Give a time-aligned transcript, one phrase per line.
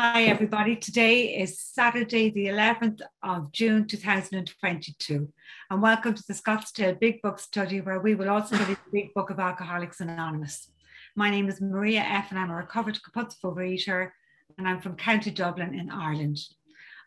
[0.00, 0.76] Hi, everybody.
[0.76, 5.28] Today is Saturday, the 11th of June 2022,
[5.70, 9.12] and welcome to the Scottsdale Big Book Study, where we will also study the Big
[9.12, 10.70] Book of Alcoholics Anonymous.
[11.16, 14.10] My name is Maria F., and I'm a recovered compulsive overeater,
[14.56, 16.38] and I'm from County Dublin in Ireland.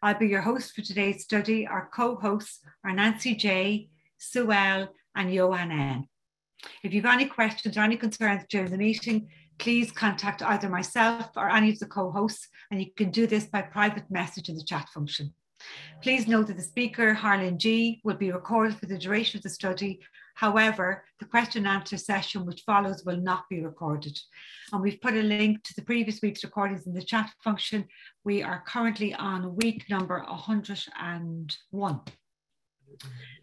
[0.04, 1.66] I'll be your host for today's study.
[1.66, 3.88] Our co hosts are Nancy J.,
[4.18, 6.10] Sue L., and Johan N.
[6.84, 9.30] If you've any questions or any concerns during the meeting,
[9.62, 13.62] please contact either myself or any of the co-hosts, and you can do this by
[13.62, 15.32] private message in the chat function.
[16.02, 19.50] Please note that the speaker, Harlan G, will be recorded for the duration of the
[19.52, 20.00] study.
[20.34, 24.18] However, the question and answer session which follows will not be recorded.
[24.74, 27.86] And we've put a link to the previous week's recordings in the chat function.
[28.24, 32.02] We are currently on week number 101.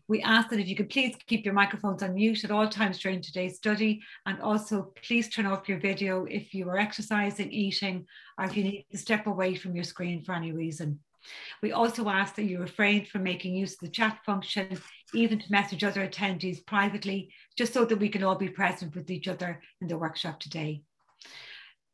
[0.09, 2.99] We ask that if you could please keep your microphones on mute at all times
[2.99, 8.07] during today's study, and also please turn off your video if you are exercising, eating,
[8.39, 11.01] or if you need to step away from your screen for any reason.
[11.63, 14.79] We also ask that you refrain from making use of the chat function,
[15.13, 19.11] even to message other attendees privately, just so that we can all be present with
[19.11, 20.83] each other in the workshop today.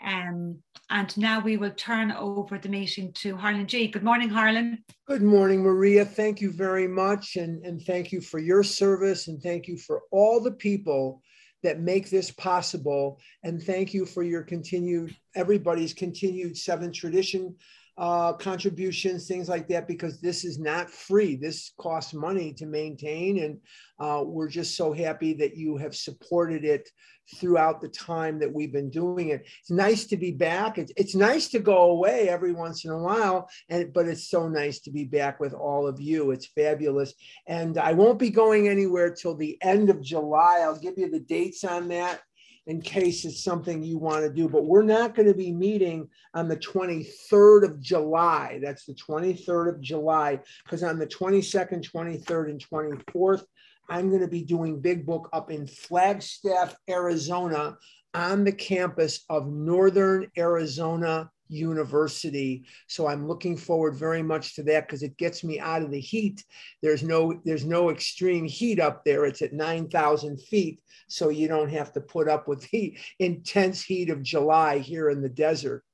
[0.05, 0.59] Um,
[0.91, 3.89] and now we will turn over the meeting to Harlan G.
[3.89, 4.85] Good morning, Harlan.
[5.09, 6.05] Good morning, Maria.
[6.05, 7.37] Thank you very much.
[7.37, 9.29] And, and thank you for your service.
[9.29, 11.23] And thank you for all the people
[11.63, 13.19] that make this possible.
[13.43, 17.57] And thank you for your continued, everybody's continued seventh tradition
[17.97, 21.37] uh, contributions, things like that, because this is not free.
[21.37, 23.39] This costs money to maintain.
[23.39, 23.61] And
[24.01, 26.89] uh, we're just so happy that you have supported it
[27.37, 29.47] throughout the time that we've been doing it.
[29.61, 30.77] It's nice to be back.
[30.77, 34.49] It's, it's nice to go away every once in a while, and but it's so
[34.49, 36.33] nice to be back with all of you.
[36.33, 37.15] It's fabulous.
[37.47, 40.61] And I won't be going anywhere till the end of July.
[40.63, 42.21] I'll give you the dates on that
[42.67, 44.49] in case it's something you want to do.
[44.49, 48.59] But we're not going to be meeting on the 23rd of July.
[48.63, 53.45] That's the 23rd of July, because on the 22nd, 23rd, and 24th,
[53.89, 57.77] I'm going to be doing Big Book up in Flagstaff, Arizona,
[58.15, 62.65] on the campus of Northern Arizona university.
[62.87, 66.01] So i'm looking forward very much to that because it gets me out of the
[66.01, 66.45] heat.
[66.83, 69.25] There's no there's no extreme heat up there.
[69.25, 70.81] It's at 9000 feet.
[71.09, 75.23] So you don't have to put up with the intense heat of july here in
[75.23, 75.85] the desert.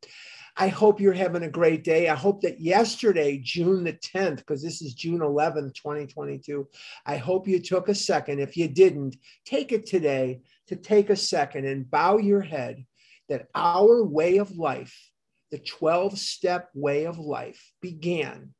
[0.56, 2.08] I hope you're having a great day.
[2.08, 6.68] I hope that yesterday, June the 10th, because this is June 11th, 2022,
[7.06, 8.40] I hope you took a second.
[8.40, 9.16] If you didn't,
[9.46, 12.84] take it today to take a second and bow your head
[13.28, 15.09] that our way of life
[15.50, 18.54] the 12 step way of life began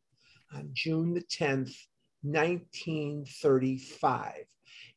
[0.52, 1.76] on June the 10th,
[2.22, 4.44] 1935.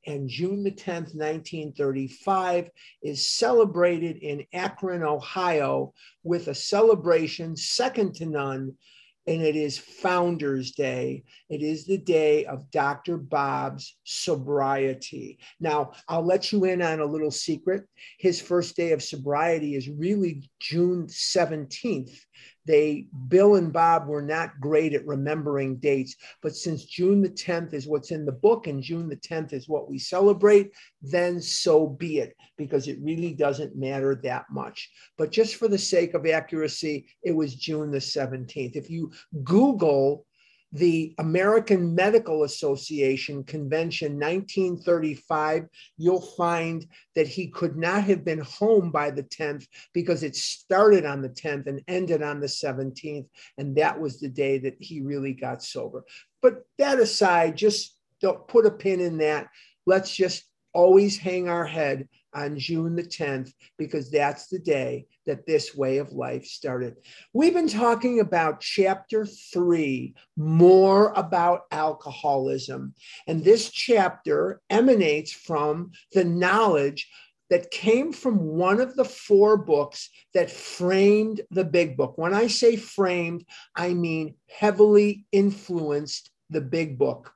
[0.05, 2.69] And June the 10th, 1935
[3.01, 5.93] is celebrated in Akron, Ohio,
[6.23, 8.75] with a celebration second to none
[9.25, 11.23] and it is Founders Day.
[11.49, 13.17] It is the day of Dr.
[13.17, 15.39] Bob's sobriety.
[15.59, 17.85] Now, I'll let you in on a little secret.
[18.19, 22.17] His first day of sobriety is really June 17th
[22.65, 27.73] they bill and bob were not great at remembering dates but since june the 10th
[27.73, 30.71] is what's in the book and june the 10th is what we celebrate
[31.01, 34.89] then so be it because it really doesn't matter that much.
[35.17, 39.11] But just for the sake of accuracy it was june the 17th if you
[39.43, 40.25] google
[40.73, 45.67] the American Medical Association Convention 1935,
[45.97, 51.05] you'll find that he could not have been home by the 10th because it started
[51.05, 53.27] on the 10th and ended on the 17th.
[53.59, 56.03] And that was the day that he really got sober.
[56.41, 59.49] But that aside, just don't put a pin in that.
[59.85, 65.45] Let's just always hang our head on June the 10th because that's the day that
[65.45, 66.95] this way of life started.
[67.33, 72.93] We've been talking about chapter three, more about alcoholism.
[73.27, 77.09] And this chapter emanates from the knowledge
[77.49, 82.17] that came from one of the four books that framed the big book.
[82.17, 83.45] When I say framed,
[83.75, 87.31] I mean heavily influenced the big book.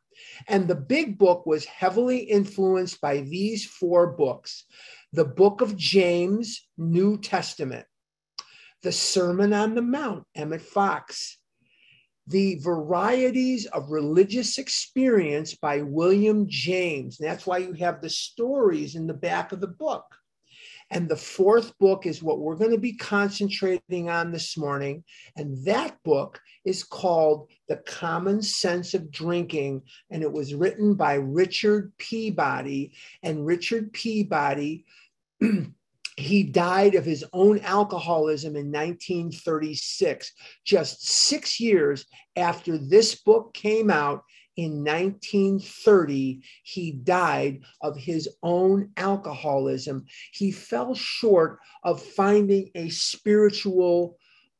[0.48, 4.66] And the big book was heavily influenced by these four books
[5.14, 7.86] the book of James, New Testament,
[8.84, 11.38] the Sermon on the Mount, Emmett Fox,
[12.28, 17.20] the varieties of religious experience by William James.
[17.20, 20.04] And that's why you have the stories in the back of the book.
[20.90, 25.04] And the fourth book is what we're going to be concentrating on this morning.
[25.36, 29.82] And that book is called The Common Sense of Drinking.
[30.10, 32.94] And it was written by Richard Peabody.
[33.22, 34.86] And Richard Peabody
[36.18, 40.32] he died of his own alcoholism in 1936,
[40.66, 42.06] just six years
[42.36, 44.24] after this book came out.
[44.58, 50.06] In 1930, he died of his own alcoholism.
[50.34, 54.18] He fell short of finding a spiritual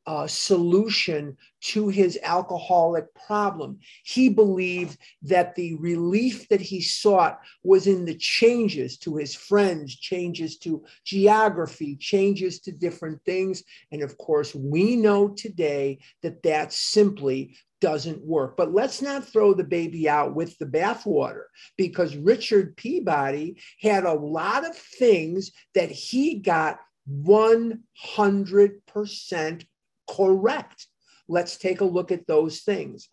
[0.08, 3.78] uh, solution to his alcoholic problem.
[4.04, 9.94] He believed that the relief that he sought was in the changes to his friends,
[9.94, 13.64] changes to geography, changes to different things.
[13.92, 18.56] And of course, we know today that that's simply doesn't work.
[18.56, 21.44] But let's not throw the baby out with the bathwater
[21.76, 26.78] because Richard Peabody had a lot of things that he got
[27.10, 29.64] 100%
[30.10, 30.86] correct.
[31.28, 33.08] Let's take a look at those things.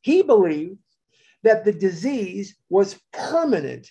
[0.00, 0.78] He believed
[1.42, 3.90] that the disease was permanent.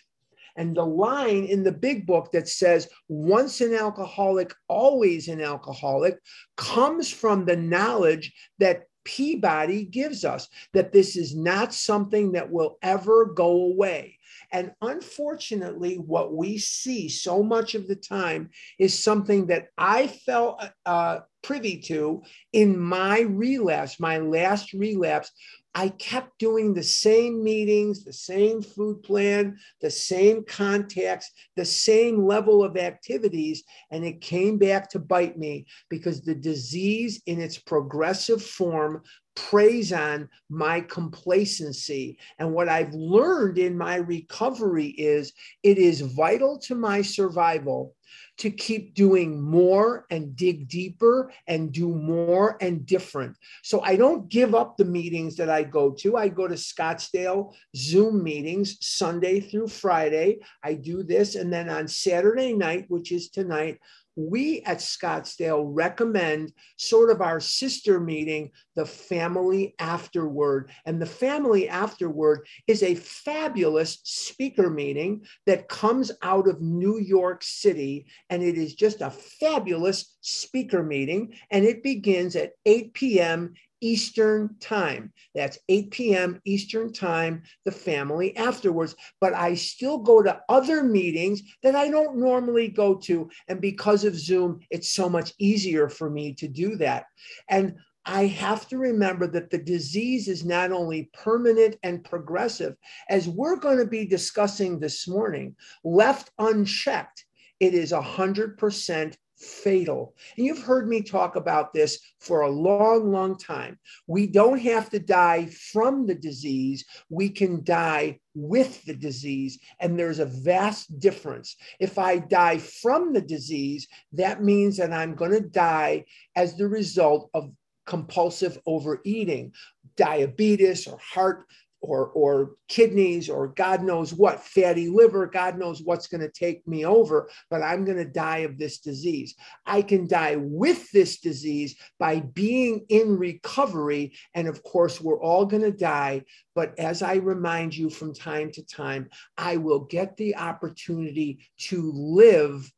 [0.58, 6.20] And the line in the big book that says, once an alcoholic, always an alcoholic,
[6.58, 12.78] comes from the knowledge that Peabody gives us that this is not something that will
[12.82, 14.18] ever go away.
[14.52, 20.64] And unfortunately, what we see so much of the time is something that I felt
[20.86, 22.22] uh, privy to
[22.54, 25.32] in my relapse, my last relapse.
[25.74, 32.26] I kept doing the same meetings, the same food plan, the same contacts, the same
[32.26, 33.64] level of activities.
[33.90, 39.02] And it came back to bite me because the disease in its progressive form
[39.36, 42.18] preys on my complacency.
[42.38, 45.32] And what I've learned in my recovery is
[45.64, 47.96] it is vital to my survival
[48.38, 53.38] to keep doing more and dig deeper and do more and different.
[53.64, 56.18] So I don't give up the meetings that I go to.
[56.18, 60.40] I go to Scottsdale Zoom meetings Sunday through Friday.
[60.64, 61.36] I do this.
[61.36, 63.80] And then on Saturday night, which is tonight,
[64.16, 70.72] we at Scottsdale recommend sort of our sister meeting, the Family Afterword.
[70.86, 77.44] And the Family Afterword is a fabulous speaker meeting that comes out of New York
[77.44, 78.06] City.
[78.30, 81.34] And it is just a fabulous speaker meeting.
[81.50, 83.54] And it begins at 8 p.m.
[83.82, 85.12] Eastern time.
[85.36, 86.42] That's 8 p.m.
[86.46, 88.96] Eastern time, the family afterwards.
[89.20, 93.30] But I still go to other meetings that I don't normally go to.
[93.48, 97.06] And because of Zoom, it's so much easier for me to do that.
[97.50, 97.76] And
[98.06, 102.76] I have to remember that the disease is not only permanent and progressive,
[103.10, 107.26] as we're going to be discussing this morning, left unchecked,
[107.60, 110.16] it is 100% fatal.
[110.38, 113.80] And you've heard me talk about this for a long, long time.
[114.08, 119.60] We don't have to die from the disease, we can die with the disease.
[119.80, 121.56] And there's a vast difference.
[121.80, 126.06] If I die from the disease, that means that I'm going to die
[126.36, 127.52] as the result of
[127.86, 129.54] compulsive overeating,
[129.98, 131.46] diabetes, or heart
[131.82, 136.68] or, or kidneys or God knows what, fatty liver, God knows what's going to take
[136.68, 139.36] me over, but I'm going to die of this disease.
[139.66, 144.14] I can die with this disease by being in recovery.
[144.36, 146.24] And of course, we're all going to die.
[146.56, 151.40] But as I remind you from time to time, I will get the opportunity
[151.70, 152.72] to live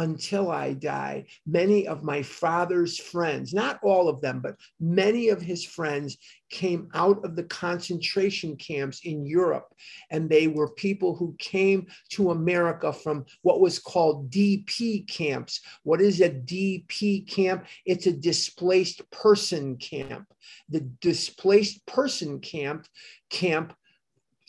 [0.00, 1.26] until I die.
[1.46, 6.16] Many of my father's friends, not all of them, but many of his friends
[6.48, 9.74] came out of the concentration camps in Europe.
[10.10, 15.60] And they were people who came to America from what was called DP camps.
[15.82, 17.66] What is a DP camp?
[17.84, 20.26] It's a displaced person camp.
[20.70, 22.86] The displaced person camp
[23.28, 23.74] camp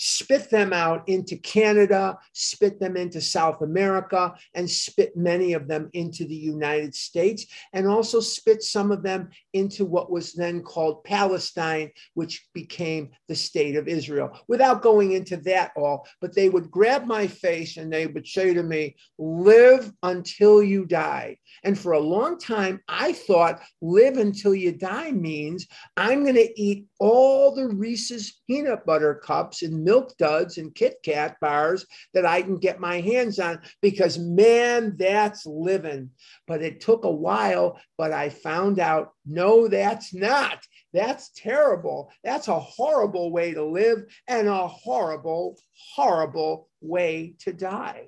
[0.01, 5.91] spit them out into Canada, spit them into South America, and spit many of them
[5.93, 11.03] into the United States, and also spit some of them into what was then called
[11.03, 14.35] Palestine, which became the state of Israel.
[14.47, 18.55] Without going into that all, but they would grab my face and they would say
[18.55, 21.37] to me, Live until you die.
[21.63, 26.59] And for a long time, I thought live until you die means I'm going to
[26.59, 32.25] eat all the Reese's peanut butter cups and milk duds and Kit Kat bars that
[32.25, 36.11] I can get my hands on because, man, that's living.
[36.47, 40.65] But it took a while, but I found out no, that's not.
[40.93, 42.09] That's terrible.
[42.23, 45.57] That's a horrible way to live and a horrible,
[45.95, 48.07] horrible way to die.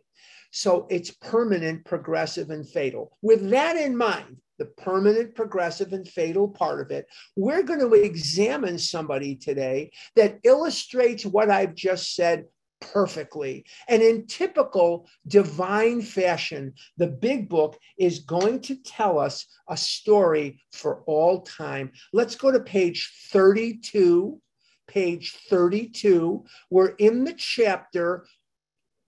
[0.51, 3.17] So it's permanent, progressive, and fatal.
[3.21, 7.05] With that in mind, the permanent, progressive, and fatal part of it,
[7.35, 12.45] we're going to examine somebody today that illustrates what I've just said
[12.91, 13.65] perfectly.
[13.87, 20.61] And in typical divine fashion, the big book is going to tell us a story
[20.71, 21.91] for all time.
[22.11, 24.39] Let's go to page 32.
[24.87, 26.43] Page 32.
[26.69, 28.25] We're in the chapter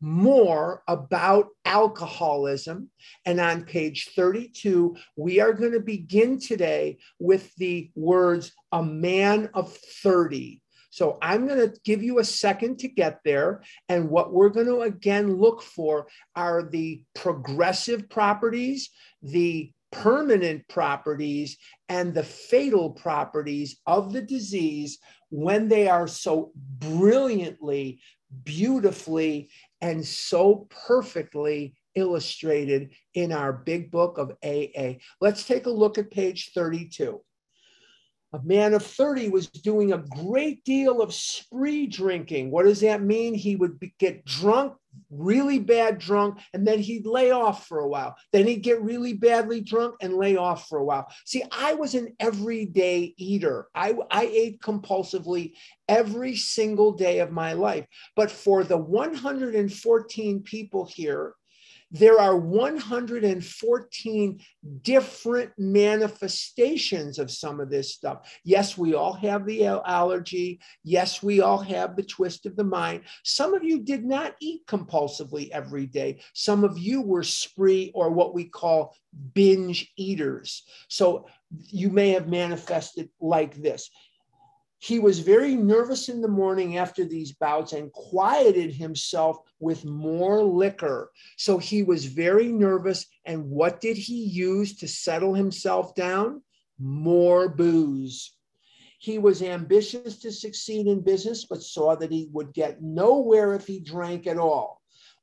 [0.06, 2.92] more about alcoholism.
[3.26, 9.50] And on page 32, we are going to begin today with the words a man
[9.56, 10.62] of 30.
[10.92, 13.64] So I'm going to give you a second to get there.
[13.90, 18.92] And what we're going to again look for are the progressive properties,
[19.24, 21.58] the permanent properties,
[21.90, 25.00] and the fatal properties of the disease
[25.36, 28.00] when they are so brilliantly,
[28.46, 29.50] beautifully,
[29.82, 34.94] and so perfectly illustrated in our big book of AA.
[35.20, 37.22] Let's take a look at page 32
[38.36, 42.52] a man of 30 was doing a great deal of spree drinking.
[42.52, 43.34] What does that mean?
[43.34, 44.74] He would be, get drunk,
[45.10, 48.16] really bad drunk, and then he'd lay off for a while.
[48.34, 51.08] Then he'd get really badly drunk and lay off for a while.
[51.26, 53.68] See, I was an everyday eater.
[53.74, 55.54] I, I ate compulsively
[55.88, 57.86] every single day of my life.
[58.18, 61.36] But for the 114 people here
[61.92, 64.40] there are 114
[64.82, 68.30] different manifestations of some of this stuff.
[68.44, 70.60] Yes, we all have the allergy.
[70.84, 73.04] Yes, we all have the twist of the mind.
[73.24, 76.22] Some of you did not eat compulsively every day.
[76.34, 78.96] Some of you were spree or what we call
[79.34, 80.64] binge eaters.
[80.90, 81.28] So
[81.68, 83.90] you may have manifested like this.
[84.80, 90.44] He was very nervous in the morning after these bouts and quieted himself with more
[90.44, 91.12] liquor.
[91.38, 93.08] So he was very nervous.
[93.26, 96.42] And what did he use to settle himself down?
[96.78, 98.36] More booze.
[99.00, 103.68] He was ambitious to succeed in business, but saw that he would get nowhere if
[103.68, 104.75] he drank at all.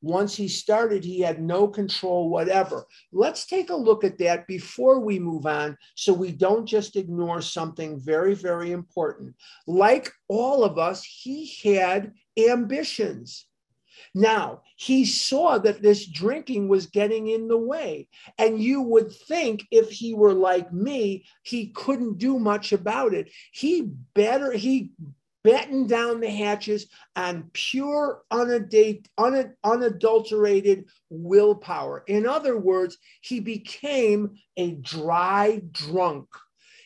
[0.03, 2.87] Once he started, he had no control whatever.
[3.13, 7.41] Let's take a look at that before we move on so we don't just ignore
[7.41, 9.35] something very, very important.
[9.67, 13.47] Like all of us, he had ambitions.
[14.15, 18.09] Now, he saw that this drinking was getting in the way.
[18.39, 23.31] And you would think if he were like me, he couldn't do much about it.
[23.53, 23.83] He
[24.15, 24.91] better, he
[25.45, 32.05] batten down the hatches on pure, unadulterated willpower.
[32.07, 36.29] In other words, he became a dry drunk.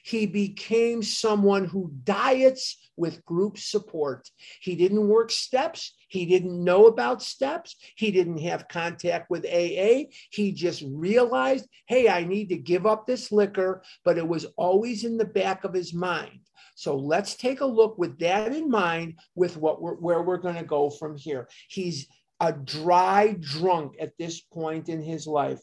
[0.05, 4.31] He became someone who diets with group support.
[4.61, 5.97] He didn't work steps.
[6.09, 7.75] He didn't know about steps.
[7.97, 10.05] He didn't have contact with AA.
[10.31, 15.03] He just realized, hey, I need to give up this liquor, but it was always
[15.03, 16.39] in the back of his mind.
[16.77, 20.57] So let's take a look with that in mind with what we're, where we're going
[20.57, 21.49] to go from here.
[21.69, 22.07] He's
[22.39, 25.61] a dry drunk at this point in his life.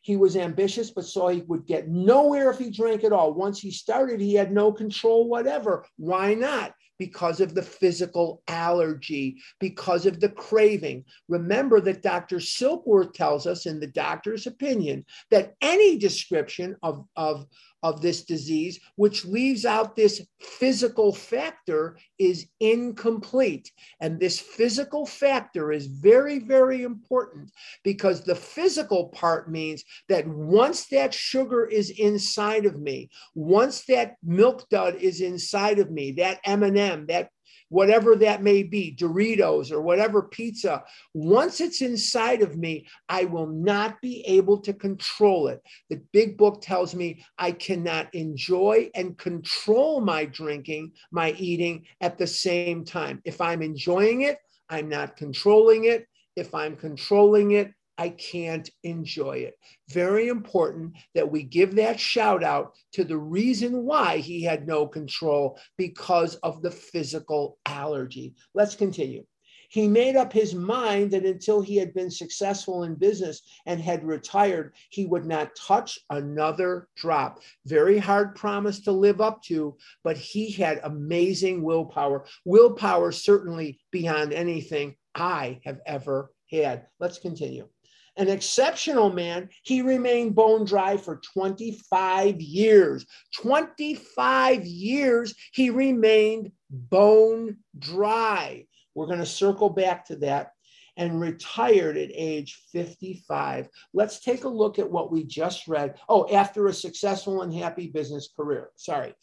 [0.00, 3.32] He was ambitious, but saw he would get nowhere if he drank at all.
[3.32, 5.86] Once he started, he had no control whatever.
[5.96, 6.74] Why not?
[7.02, 11.04] because of the physical allergy, because of the craving.
[11.28, 12.36] Remember that Dr.
[12.36, 17.46] Silkworth tells us, in the doctor's opinion, that any description of, of,
[17.82, 23.70] of this disease, which leaves out this physical factor, is incomplete.
[24.00, 27.50] And this physical factor is very, very important
[27.82, 34.16] because the physical part means that once that sugar is inside of me, once that
[34.22, 37.30] milk dud is inside of me, that M&M, that
[37.72, 43.46] whatever that may be, Doritos or whatever pizza, once it's inside of me, I will
[43.46, 45.62] not be able to control it.
[45.88, 52.18] The big book tells me I cannot enjoy and control my drinking, my eating at
[52.18, 53.22] the same time.
[53.24, 54.36] If I'm enjoying it,
[54.68, 56.06] I'm not controlling it.
[56.36, 59.58] If I'm controlling it, I can't enjoy it.
[59.90, 64.86] Very important that we give that shout out to the reason why he had no
[64.86, 68.34] control because of the physical allergy.
[68.54, 69.24] Let's continue.
[69.68, 74.04] He made up his mind that until he had been successful in business and had
[74.04, 77.40] retired, he would not touch another drop.
[77.64, 82.26] Very hard promise to live up to, but he had amazing willpower.
[82.44, 86.86] Willpower, certainly beyond anything I have ever had.
[87.00, 87.68] Let's continue
[88.16, 93.06] an exceptional man, he remained bone dry for 25 years.
[93.36, 98.66] 25 years he remained bone dry.
[98.94, 100.52] We're going to circle back to that
[100.96, 103.68] and retired at age 55.
[103.94, 105.98] Let's take a look at what we just read.
[106.08, 108.70] Oh, after a successful and happy business career.
[108.76, 109.14] Sorry.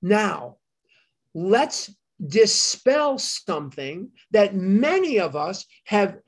[0.00, 0.56] Now,
[1.32, 1.94] let's
[2.24, 6.18] dispel something that many of us have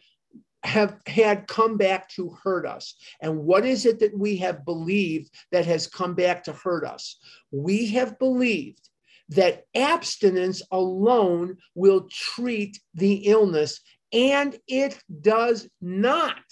[0.64, 2.94] have had come back to hurt us.
[3.21, 7.18] And what is it that we have believed that has come back to hurt us?
[7.50, 8.88] We have believed
[9.28, 13.80] that abstinence alone will treat the illness,
[14.12, 16.42] and it does not.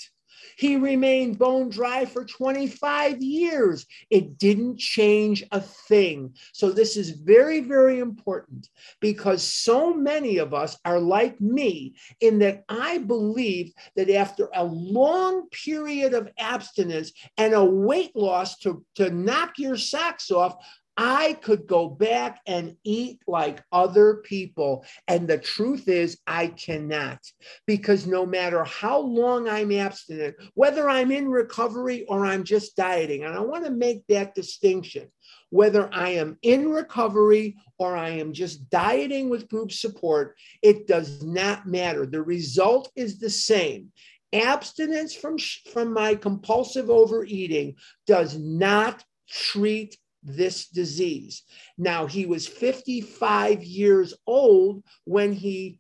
[0.63, 3.85] He remained bone dry for 25 years.
[4.11, 6.37] It didn't change a thing.
[6.53, 8.69] So, this is very, very important
[9.01, 14.63] because so many of us are like me in that I believe that after a
[14.63, 20.65] long period of abstinence and a weight loss to, to knock your socks off,
[20.97, 24.85] I could go back and eat like other people.
[25.09, 27.19] And the truth is, I cannot
[27.67, 33.25] because no matter how long I'm abstinent, whether I'm in recovery or I'm just dieting,
[33.25, 35.09] and I want to make that distinction
[35.53, 41.23] whether I am in recovery or I am just dieting with group support, it does
[41.23, 42.07] not matter.
[42.07, 43.93] The result is the same.
[44.33, 45.37] Abstinence from,
[45.71, 51.43] from my compulsive overeating does not treat this disease.
[51.77, 55.79] Now he was 55 years old when he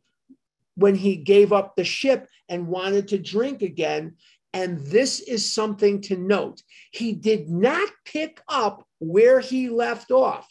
[0.74, 4.16] when he gave up the ship and wanted to drink again
[4.54, 6.62] and this is something to note.
[6.90, 10.48] He did not pick up where he left off.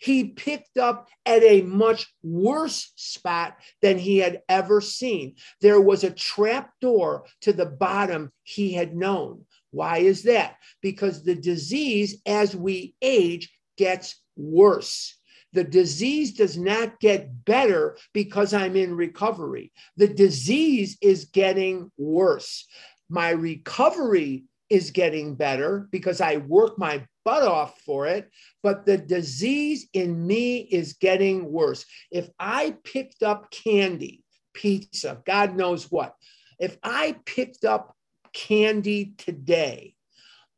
[0.00, 5.36] He picked up at a much worse spot than he had ever seen.
[5.60, 9.44] There was a trap door to the bottom he had known.
[9.72, 10.56] Why is that?
[10.80, 15.18] Because the disease, as we age, gets worse.
[15.52, 19.72] The disease does not get better because I'm in recovery.
[19.96, 22.66] The disease is getting worse.
[23.10, 28.30] My recovery is getting better because I work my butt off for it,
[28.62, 31.84] but the disease in me is getting worse.
[32.10, 34.22] If I picked up candy,
[34.54, 36.14] pizza, God knows what,
[36.58, 37.94] if I picked up
[38.32, 39.94] candy today,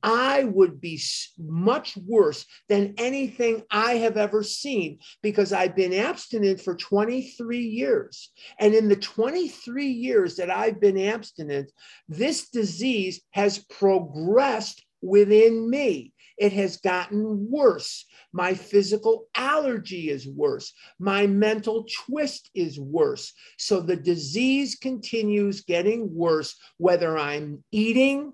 [0.04, 1.00] I would be
[1.38, 8.30] much worse than anything I have ever seen because I've been abstinent for 23 years.
[8.58, 11.72] And in the 23 years that I've been abstinent,
[12.06, 16.13] this disease has progressed within me.
[16.36, 18.06] It has gotten worse.
[18.32, 20.72] My physical allergy is worse.
[20.98, 23.32] My mental twist is worse.
[23.58, 28.32] So the disease continues getting worse, whether I'm eating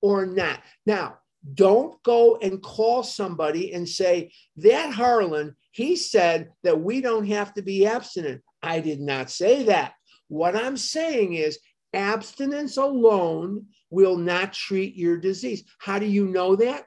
[0.00, 0.60] or not.
[0.86, 1.18] Now,
[1.54, 7.52] don't go and call somebody and say, that Harlan, he said that we don't have
[7.54, 8.42] to be abstinent.
[8.62, 9.94] I did not say that.
[10.28, 11.58] What I'm saying is
[11.92, 15.64] abstinence alone will not treat your disease.
[15.78, 16.84] How do you know that?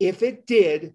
[0.00, 0.94] If it did,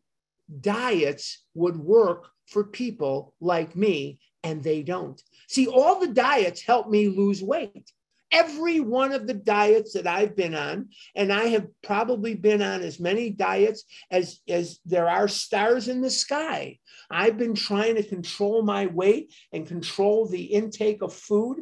[0.62, 5.22] diets would work for people like me, and they don't.
[5.48, 7.92] See, all the diets help me lose weight
[8.34, 12.82] every one of the diets that I've been on, and I have probably been on
[12.82, 16.80] as many diets as, as there are stars in the sky.
[17.12, 21.60] I've been trying to control my weight and control the intake of food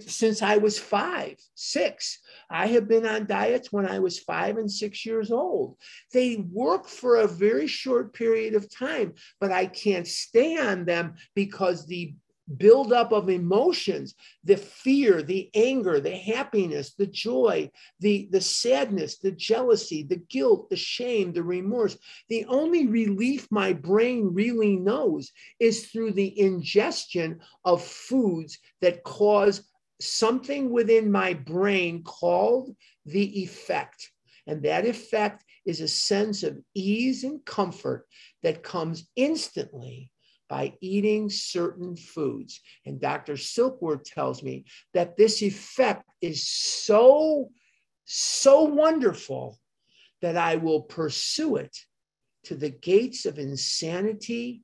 [0.00, 2.18] since I was five, six.
[2.50, 5.76] I have been on diets when I was five and six years old.
[6.12, 11.14] They work for a very short period of time, but I can't stay on them
[11.34, 12.14] because the
[12.56, 17.68] buildup of emotions the fear the anger the happiness the joy
[18.00, 21.96] the the sadness the jealousy the guilt the shame the remorse.
[22.28, 25.30] The only relief my brain really knows
[25.60, 29.62] is through the ingestion of foods that cause
[30.00, 34.10] something within my brain called the effect.
[34.46, 38.06] And that effect is a sense of ease and comfort
[38.42, 40.10] that comes instantly
[40.48, 42.60] by eating certain foods.
[42.84, 43.34] And Dr.
[43.34, 47.50] Silkworth tells me that this effect is so,
[48.04, 49.58] so wonderful
[50.22, 51.76] that I will pursue it
[52.44, 54.62] to the gates of insanity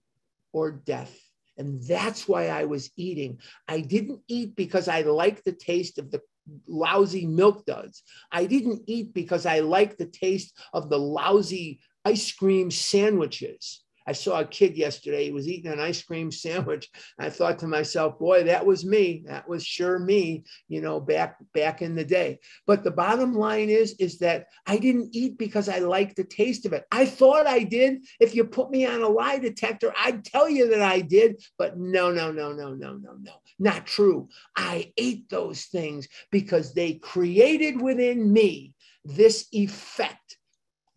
[0.52, 1.18] or death.
[1.58, 3.38] And that's why I was eating.
[3.68, 6.20] I didn't eat because I liked the taste of the
[6.66, 8.02] lousy milk duds.
[8.30, 13.84] I didn't eat because I liked the taste of the lousy ice cream sandwiches.
[14.06, 16.88] I saw a kid yesterday, he was eating an ice cream sandwich.
[17.18, 19.24] I thought to myself, boy, that was me.
[19.26, 22.38] That was sure me, you know, back back in the day.
[22.66, 26.66] But the bottom line is, is that I didn't eat because I liked the taste
[26.66, 26.84] of it.
[26.90, 28.04] I thought I did.
[28.20, 31.42] If you put me on a lie detector, I'd tell you that I did.
[31.58, 33.32] But no, no, no, no, no, no, no.
[33.58, 34.28] Not true.
[34.56, 38.72] I ate those things because they created within me
[39.04, 40.38] this effect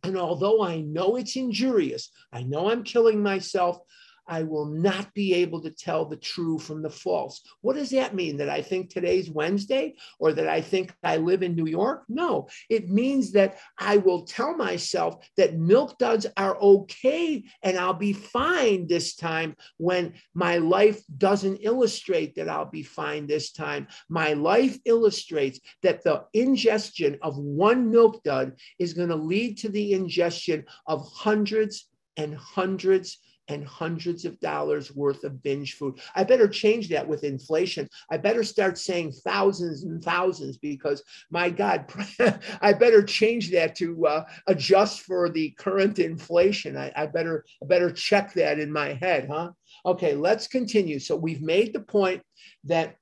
[0.05, 3.79] and although I know it's injurious, I know I'm killing myself,
[4.27, 7.41] I will not be able to tell the true from the false.
[7.61, 8.37] What does that mean?
[8.37, 12.03] That I think today's Wednesday or that I think I live in New York?
[12.09, 17.93] No, it means that I will tell myself that milk duds are okay and I'll
[17.93, 23.87] be fine this time when my life doesn't illustrate that I'll be fine this time.
[24.09, 29.69] My life illustrates that the ingestion of one milk dud is going to lead to
[29.69, 35.99] the ingestion of hundreds and hundreds and hundreds of dollars worth of binge food.
[36.15, 37.87] I better change that with inflation.
[38.09, 41.85] I better start saying thousands and thousands because my God,
[42.61, 46.77] I better change that to uh, adjust for the current inflation.
[46.77, 49.51] I, I better I better check that in my head, huh?
[49.85, 50.99] Okay, let's continue.
[50.99, 52.23] So we've made the point
[52.63, 52.95] that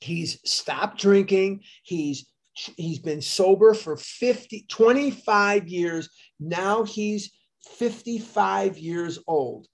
[0.00, 1.62] he's stopped drinking.
[1.82, 2.26] He's
[2.76, 6.08] he's been sober for 50 25 years.
[6.38, 7.32] Now he's
[7.68, 9.68] 55 years old.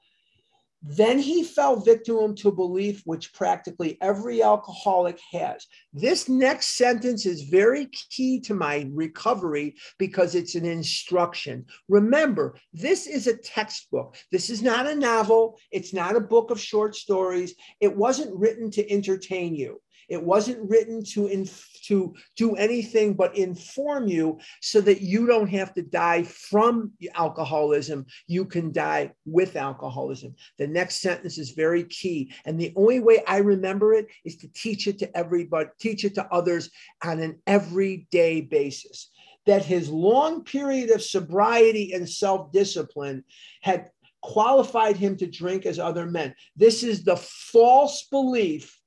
[0.82, 5.66] Then he fell victim to belief, which practically every alcoholic has.
[5.92, 11.66] This next sentence is very key to my recovery because it's an instruction.
[11.88, 14.16] Remember, this is a textbook.
[14.32, 15.58] This is not a novel.
[15.70, 17.54] It's not a book of short stories.
[17.80, 19.82] It wasn't written to entertain you.
[20.10, 25.48] It wasn't written to, inf- to do anything but inform you so that you don't
[25.48, 28.06] have to die from alcoholism.
[28.26, 30.34] You can die with alcoholism.
[30.58, 32.32] The next sentence is very key.
[32.44, 36.16] And the only way I remember it is to teach it to everybody, teach it
[36.16, 36.70] to others
[37.04, 39.10] on an everyday basis.
[39.46, 43.24] That his long period of sobriety and self discipline
[43.62, 43.90] had
[44.22, 46.34] qualified him to drink as other men.
[46.56, 48.79] This is the false belief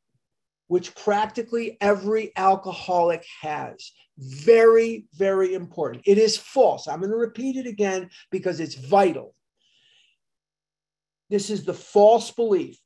[0.74, 3.92] which practically every alcoholic has.
[4.18, 6.02] Very, very important.
[6.08, 6.88] It is false.
[6.88, 9.36] I'm going to repeat it again because it's vital.
[11.30, 12.80] This is the false belief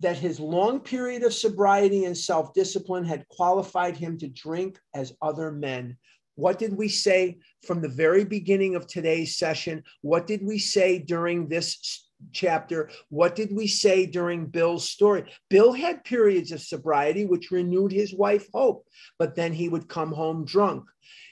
[0.00, 5.16] that his long period of sobriety and self discipline had qualified him to drink as
[5.22, 5.96] other men.
[6.34, 9.84] What did we say from the very beginning of today's session?
[10.02, 15.24] What did we say during this chapter, what did we say during Bill's story?
[15.48, 18.86] Bill had periods of sobriety, which renewed his wife hope,
[19.18, 20.84] but then he would come home drunk.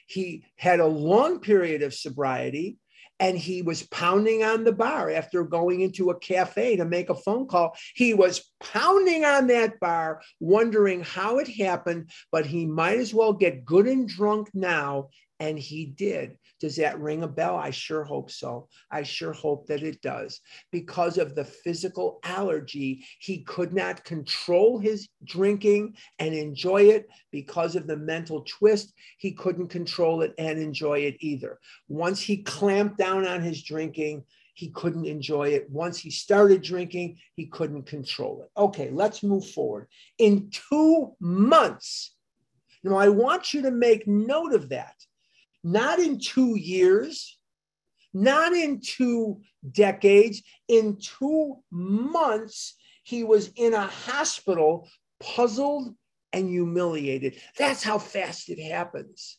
[0.06, 2.78] He had a long period of sobriety
[3.20, 7.14] and he was pounding on the bar after going into a cafe to make a
[7.14, 7.76] phone call.
[7.94, 13.34] He was pounding on that bar, wondering how it happened, but he might as well
[13.34, 15.10] get good and drunk now.
[15.40, 16.36] And he did.
[16.60, 17.56] Does that ring a bell?
[17.56, 18.68] I sure hope so.
[18.90, 20.40] I sure hope that it does.
[20.70, 27.08] Because of the physical allergy, he could not control his drinking and enjoy it.
[27.32, 31.58] Because of the mental twist, he couldn't control it and enjoy it either.
[31.88, 34.22] Once he clamped down on his drinking,
[34.52, 35.70] he couldn't enjoy it.
[35.70, 38.50] Once he started drinking, he couldn't control it.
[38.60, 39.86] Okay, let's move forward.
[40.18, 42.14] In two months,
[42.84, 44.94] now I want you to make note of that
[45.62, 47.38] not in two years,
[48.12, 54.88] not in two decades, in two months, he was in a hospital,
[55.20, 55.94] puzzled
[56.32, 57.40] and humiliated.
[57.58, 59.38] That's how fast it happens.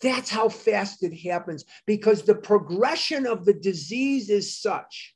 [0.00, 5.14] That's how fast it happens because the progression of the disease is such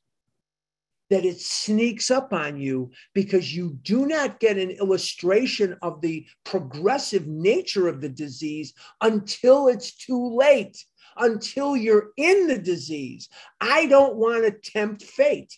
[1.09, 6.25] that it sneaks up on you because you do not get an illustration of the
[6.43, 10.83] progressive nature of the disease until it's too late,
[11.17, 13.29] until you're in the disease.
[13.61, 15.57] I don't want to tempt fate.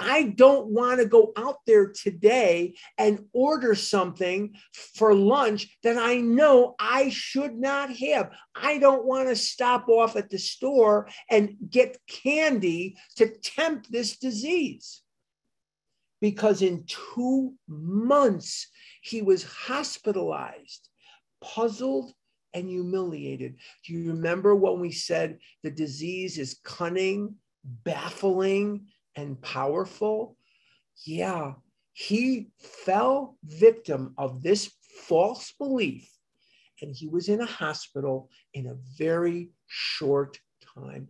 [0.00, 6.16] I don't want to go out there today and order something for lunch that I
[6.16, 8.30] know I should not have.
[8.54, 14.16] I don't want to stop off at the store and get candy to tempt this
[14.16, 15.02] disease.
[16.20, 18.68] Because in two months,
[19.02, 20.88] he was hospitalized,
[21.42, 22.12] puzzled,
[22.52, 23.56] and humiliated.
[23.86, 30.36] Do you remember when we said the disease is cunning, baffling, and powerful,
[31.04, 31.54] yeah,
[31.92, 34.72] he fell victim of this
[35.06, 36.08] false belief
[36.82, 40.38] and he was in a hospital in a very short
[40.74, 41.08] time.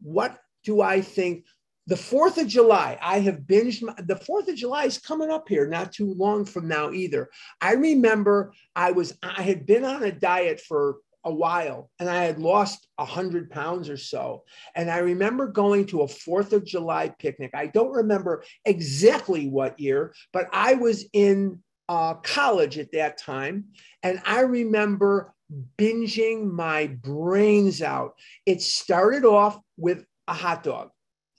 [0.00, 1.44] What do I think?
[1.88, 3.82] The 4th of July, I have binged.
[3.82, 7.28] My, the 4th of July is coming up here not too long from now either.
[7.60, 12.24] I remember I was, I had been on a diet for a while and I
[12.24, 14.44] had lost 100 pounds or so.
[14.76, 17.50] And I remember going to a 4th of July picnic.
[17.52, 23.64] I don't remember exactly what year, but I was in uh, college at that time.
[24.04, 25.34] And I remember
[25.76, 28.14] binging my brains out.
[28.46, 30.90] It started off with a hot dog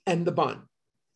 [0.06, 0.62] and the bun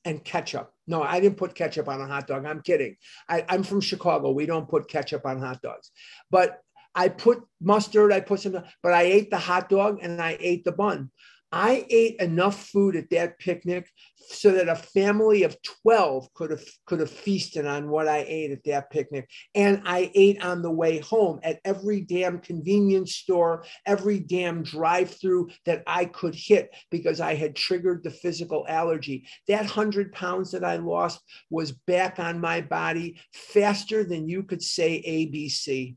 [0.04, 2.46] and ketchup No, I didn't put ketchup on a hot dog.
[2.46, 2.96] I'm kidding.
[3.28, 4.30] I, I'm from Chicago.
[4.32, 5.90] We don't put ketchup on hot dogs.
[6.30, 6.58] But
[6.94, 10.64] I put mustard, I put some, but I ate the hot dog and I ate
[10.64, 11.10] the bun.
[11.52, 16.64] I ate enough food at that picnic so that a family of 12 could have
[16.86, 19.28] could have feasted on what I ate at that picnic.
[19.54, 25.50] And I ate on the way home at every damn convenience store, every damn drive-through
[25.66, 29.26] that I could hit because I had triggered the physical allergy.
[29.46, 34.62] That 100 pounds that I lost was back on my body faster than you could
[34.62, 35.96] say ABC.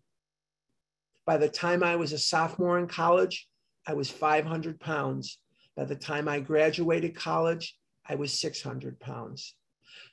[1.25, 3.47] By the time I was a sophomore in college,
[3.88, 5.39] I was 500 pounds.
[5.75, 7.75] By the time I graduated college,
[8.07, 9.55] I was 600 pounds.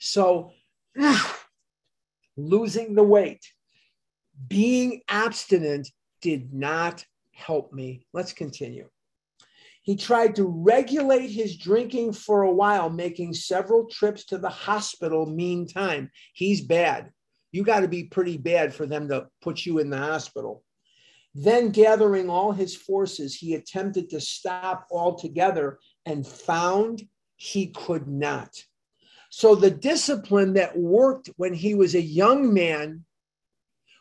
[0.01, 0.53] So,
[2.37, 3.45] losing the weight,
[4.49, 8.07] being abstinent did not help me.
[8.13, 8.89] Let's continue.
[9.83, 15.27] He tried to regulate his drinking for a while, making several trips to the hospital
[15.27, 16.11] meantime.
[16.35, 17.11] He's bad.
[17.51, 20.63] You got to be pretty bad for them to put you in the hospital.
[21.35, 28.51] Then, gathering all his forces, he attempted to stop altogether and found he could not.
[29.31, 33.05] So, the discipline that worked when he was a young man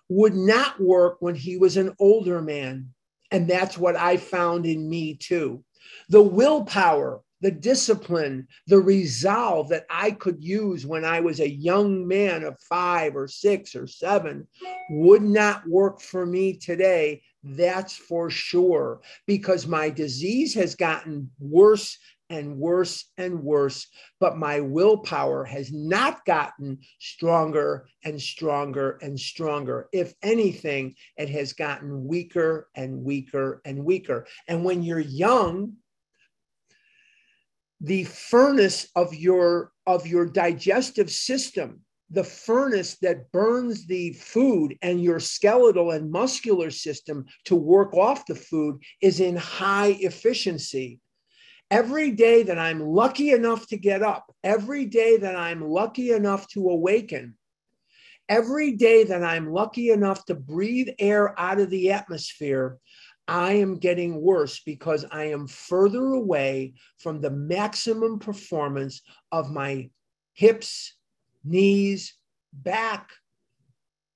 [0.09, 2.89] would not work when he was an older man.
[3.31, 5.63] And that's what I found in me too.
[6.09, 12.07] The willpower the discipline, the resolve that I could use when I was a young
[12.07, 14.47] man of five or six or seven
[14.91, 17.23] would not work for me today.
[17.43, 21.97] That's for sure, because my disease has gotten worse
[22.29, 23.87] and worse and worse,
[24.19, 29.89] but my willpower has not gotten stronger and stronger and stronger.
[29.91, 34.27] If anything, it has gotten weaker and weaker and weaker.
[34.47, 35.73] And when you're young,
[37.81, 45.01] the furnace of your of your digestive system the furnace that burns the food and
[45.01, 50.99] your skeletal and muscular system to work off the food is in high efficiency.
[51.69, 56.45] Every day that i'm lucky enough to get up every day that i'm lucky enough
[56.49, 57.37] to awaken
[58.27, 62.77] every day that i'm lucky enough to breathe air out of the atmosphere
[63.27, 69.89] I am getting worse because I am further away from the maximum performance of my
[70.33, 70.95] hips,
[71.43, 72.15] knees,
[72.53, 73.09] back,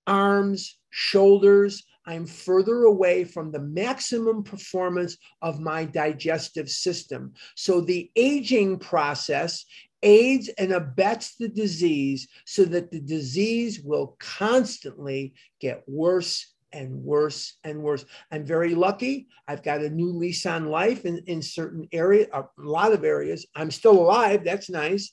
[0.07, 1.83] arms, shoulders.
[2.05, 7.33] I'm further away from the maximum performance of my digestive system.
[7.55, 9.65] So the aging process
[10.03, 17.55] aids and abets the disease so that the disease will constantly get worse and worse
[17.63, 18.05] and worse.
[18.31, 19.27] I'm very lucky.
[19.47, 23.45] I've got a new lease on life in, in certain areas, a lot of areas.
[23.55, 24.43] I'm still alive.
[24.43, 25.11] That's nice.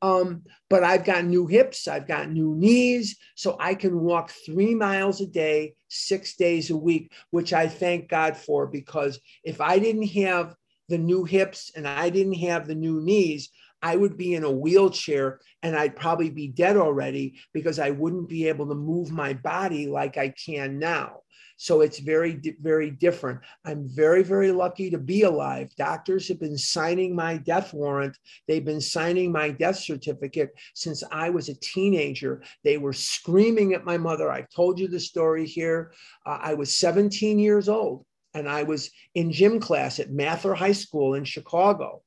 [0.00, 4.72] Um, but I've got new hips, I've got new knees, so I can walk three
[4.74, 9.80] miles a day, six days a week, which I thank God for because if I
[9.80, 10.54] didn't have
[10.88, 13.50] the new hips and I didn't have the new knees,
[13.82, 18.28] I would be in a wheelchair and I'd probably be dead already because I wouldn't
[18.28, 21.20] be able to move my body like I can now.
[21.60, 23.40] So it's very, very different.
[23.64, 25.74] I'm very, very lucky to be alive.
[25.76, 28.16] Doctors have been signing my death warrant.
[28.46, 32.42] They've been signing my death certificate since I was a teenager.
[32.62, 34.30] They were screaming at my mother.
[34.30, 35.92] I've told you the story here.
[36.24, 40.72] Uh, I was 17 years old and I was in gym class at Mather High
[40.72, 42.02] School in Chicago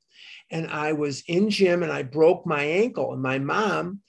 [0.51, 3.13] and I was in gym and I broke my ankle.
[3.13, 4.01] And my mom,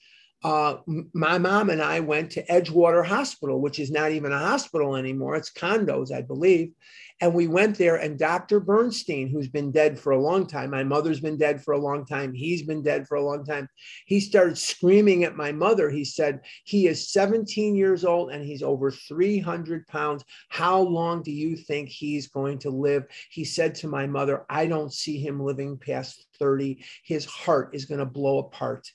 [0.43, 0.77] uh,
[1.13, 5.35] my mom and I went to Edgewater Hospital, which is not even a hospital anymore.
[5.35, 6.73] It's condos, I believe.
[7.21, 8.59] And we went there, and Dr.
[8.59, 12.05] Bernstein, who's been dead for a long time, my mother's been dead for a long
[12.05, 13.69] time, he's been dead for a long time.
[14.05, 15.89] He started screaming at my mother.
[15.89, 20.25] He said, He is 17 years old and he's over 300 pounds.
[20.49, 23.05] How long do you think he's going to live?
[23.29, 26.83] He said to my mother, I don't see him living past 30.
[27.05, 28.91] His heart is going to blow apart.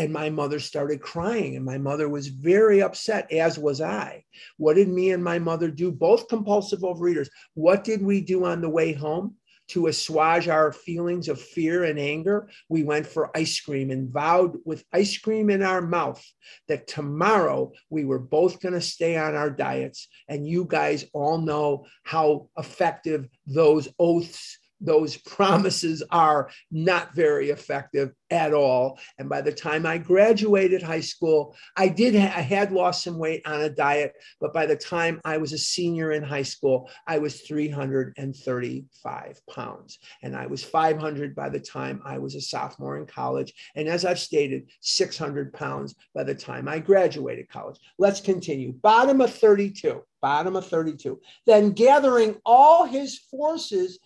[0.00, 4.24] And my mother started crying, and my mother was very upset, as was I.
[4.56, 5.92] What did me and my mother do?
[5.92, 7.28] Both compulsive overeaters.
[7.52, 9.36] What did we do on the way home?
[9.68, 14.56] To assuage our feelings of fear and anger, we went for ice cream and vowed
[14.64, 16.24] with ice cream in our mouth
[16.66, 20.08] that tomorrow we were both going to stay on our diets.
[20.28, 28.12] And you guys all know how effective those oaths those promises are not very effective
[28.30, 28.98] at all.
[29.18, 33.18] And by the time I graduated high school, I did ha- I had lost some
[33.18, 36.88] weight on a diet, but by the time I was a senior in high school,
[37.06, 42.98] I was 335 pounds, and I was 500 by the time I was a sophomore
[42.98, 47.78] in college, and as I've stated, 600 pounds by the time I graduated college.
[47.98, 48.72] Let's continue.
[48.72, 50.02] Bottom of 32.
[50.22, 51.20] Bottom of 32.
[51.46, 53.98] Then gathering all his forces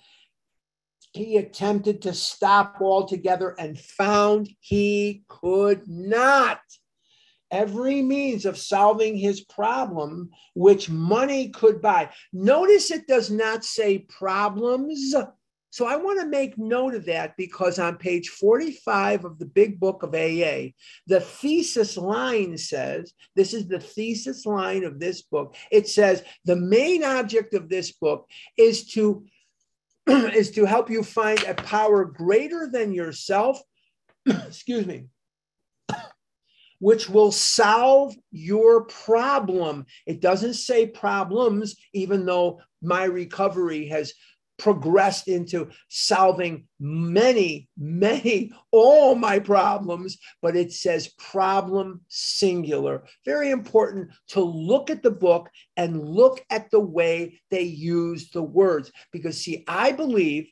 [1.14, 6.61] he attempted to stop altogether and found he could not.
[7.53, 12.11] Every means of solving his problem, which money could buy.
[12.33, 15.14] Notice it does not say problems.
[15.70, 19.79] So I want to make note of that because on page 45 of the big
[19.79, 20.70] book of AA,
[21.07, 25.55] the thesis line says this is the thesis line of this book.
[25.70, 29.24] It says the main object of this book is to
[30.34, 33.60] is to help you find a power greater than yourself,
[34.26, 35.06] excuse me,
[36.78, 39.86] which will solve your problem.
[40.06, 44.12] It doesn't say problems, even though my recovery has
[44.58, 53.04] progressed into solving many, many, all my problems, but it says problem singular.
[53.24, 58.42] Very important to look at the book and look at the way they use the
[58.42, 58.92] words.
[59.12, 60.48] Because, see, I believe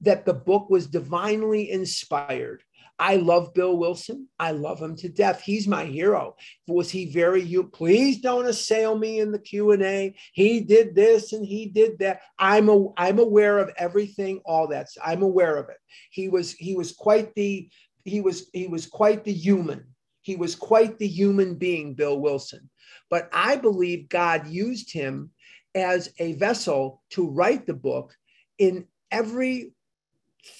[0.00, 2.62] that the book was divinely inspired.
[3.02, 4.28] I love Bill Wilson.
[4.38, 5.42] I love him to death.
[5.42, 6.36] He's my hero.
[6.68, 7.64] Was he very you?
[7.64, 10.14] Please don't assail me in the Q and A.
[10.34, 12.20] He did this and he did that.
[12.38, 14.40] I'm a, I'm aware of everything.
[14.44, 14.86] All that.
[15.04, 15.78] I'm aware of it.
[16.12, 17.68] He was he was quite the
[18.04, 19.84] he was he was quite the human.
[20.20, 22.70] He was quite the human being, Bill Wilson.
[23.10, 25.32] But I believe God used him
[25.74, 28.14] as a vessel to write the book
[28.58, 29.72] in every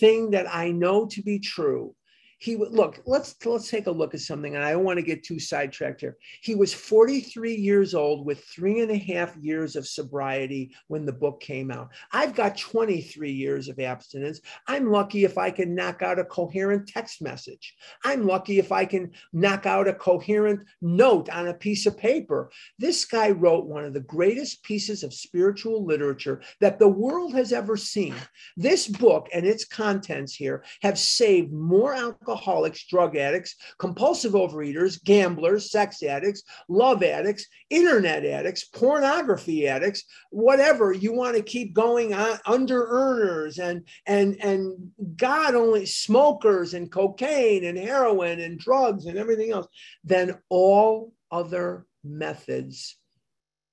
[0.00, 1.94] thing that I know to be true
[2.42, 5.04] he would look let's let's take a look at something and i don't want to
[5.04, 6.16] get too sidetracked here.
[6.42, 11.12] He was 43 years old with three and a half years of sobriety when the
[11.12, 11.90] book came out.
[12.12, 14.40] I've got 23 years of abstinence.
[14.66, 17.74] I'm lucky if i can knock out a coherent text message.
[18.04, 22.50] I'm lucky if i can knock out a coherent note on a piece of paper.
[22.78, 27.52] This guy wrote one of the greatest pieces of spiritual literature that the world has
[27.52, 28.14] ever seen.
[28.56, 35.02] This book and its contents here have saved more alcohol alcoholics, drug addicts, compulsive overeaters,
[35.04, 42.14] gamblers, sex addicts, love addicts, internet addicts, pornography addicts, whatever you want to keep going
[42.14, 49.06] on, under earners and and and God only smokers and cocaine and heroin and drugs
[49.06, 49.66] and everything else,
[50.04, 52.96] then all other methods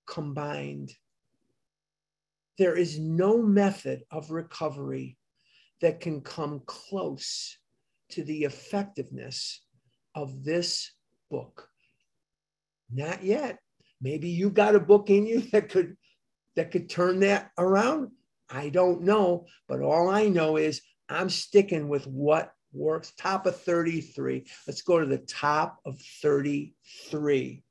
[0.05, 0.91] combined.
[2.57, 5.17] There is no method of recovery
[5.79, 7.57] that can come close
[8.09, 9.61] to the effectiveness
[10.15, 10.91] of this
[11.29, 11.67] book.
[12.91, 13.59] Not yet.
[14.01, 15.95] Maybe you've got a book in you that could
[16.55, 18.09] that could turn that around.
[18.49, 23.13] I don't know, but all I know is I'm sticking with what works.
[23.17, 24.45] Top of 33.
[24.67, 27.63] Let's go to the top of 33.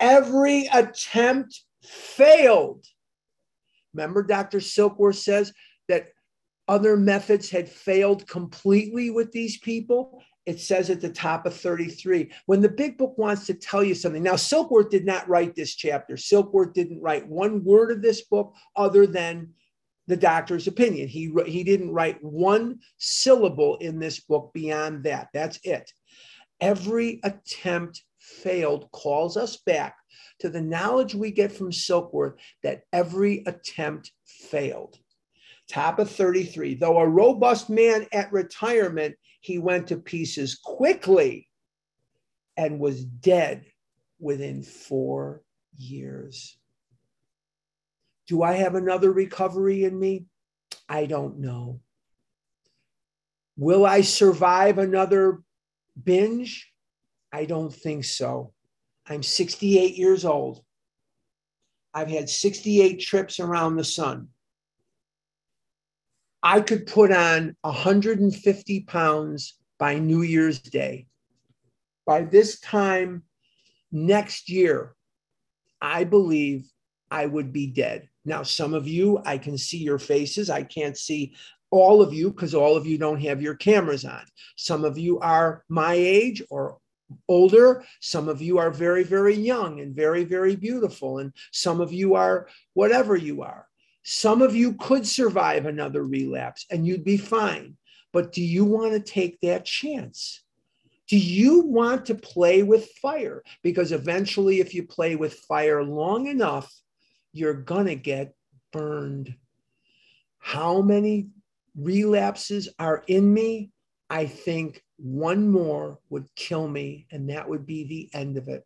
[0.00, 2.84] Every attempt failed.
[3.94, 4.58] Remember, Dr.
[4.58, 5.52] Silkworth says
[6.72, 10.22] other methods had failed completely with these people.
[10.46, 12.32] It says at the top of 33.
[12.46, 15.74] When the big book wants to tell you something, now Silkworth did not write this
[15.74, 16.14] chapter.
[16.14, 19.50] Silkworth didn't write one word of this book other than
[20.06, 21.08] the doctor's opinion.
[21.08, 25.28] He, he didn't write one syllable in this book beyond that.
[25.34, 25.92] That's it.
[26.58, 29.98] Every attempt failed calls us back
[30.38, 34.96] to the knowledge we get from Silkworth that every attempt failed
[35.72, 36.74] top of 33.
[36.74, 41.48] Though a robust man at retirement, he went to pieces quickly
[42.56, 43.64] and was dead
[44.20, 45.42] within four
[45.76, 46.56] years.
[48.28, 50.26] Do I have another recovery in me?
[50.88, 51.80] I don't know.
[53.56, 55.42] Will I survive another
[56.02, 56.70] binge?
[57.32, 58.52] I don't think so.
[59.06, 60.62] I'm 68 years old.
[61.94, 64.28] I've had 68 trips around the sun.
[66.42, 71.06] I could put on 150 pounds by New Year's Day.
[72.04, 73.22] By this time
[73.92, 74.94] next year,
[75.80, 76.68] I believe
[77.10, 78.08] I would be dead.
[78.24, 80.50] Now, some of you, I can see your faces.
[80.50, 81.34] I can't see
[81.70, 84.22] all of you because all of you don't have your cameras on.
[84.56, 86.78] Some of you are my age or
[87.28, 87.84] older.
[88.00, 91.18] Some of you are very, very young and very, very beautiful.
[91.18, 93.66] And some of you are whatever you are.
[94.02, 97.76] Some of you could survive another relapse and you'd be fine.
[98.12, 100.42] But do you want to take that chance?
[101.08, 103.42] Do you want to play with fire?
[103.62, 106.72] Because eventually, if you play with fire long enough,
[107.32, 108.34] you're going to get
[108.72, 109.34] burned.
[110.38, 111.28] How many
[111.76, 113.70] relapses are in me?
[114.10, 118.64] I think one more would kill me, and that would be the end of it.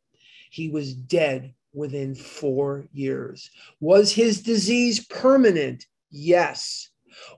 [0.51, 3.51] He was dead within four years.
[3.81, 5.87] Was his disease permanent?
[6.11, 6.89] Yes.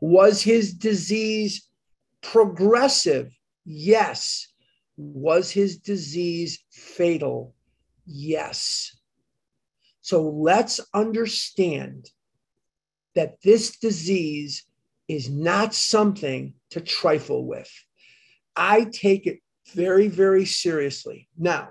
[0.01, 1.69] Was his disease
[2.23, 3.33] progressive?
[3.65, 4.49] Yes.
[4.97, 7.55] Was his disease fatal?
[8.07, 8.97] Yes.
[10.01, 12.09] So let's understand
[13.15, 14.65] that this disease
[15.09, 17.71] is not something to trifle with.
[18.55, 19.41] I take it
[19.75, 21.29] very, very seriously.
[21.37, 21.71] Now,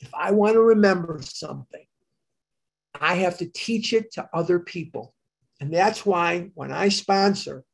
[0.00, 1.84] if I want to remember something,
[2.98, 5.14] I have to teach it to other people.
[5.60, 7.64] And that's why when I sponsor,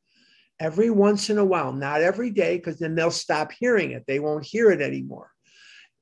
[0.59, 4.03] every once in a while, not every day, because then they'll stop hearing it.
[4.07, 5.31] They won't hear it anymore.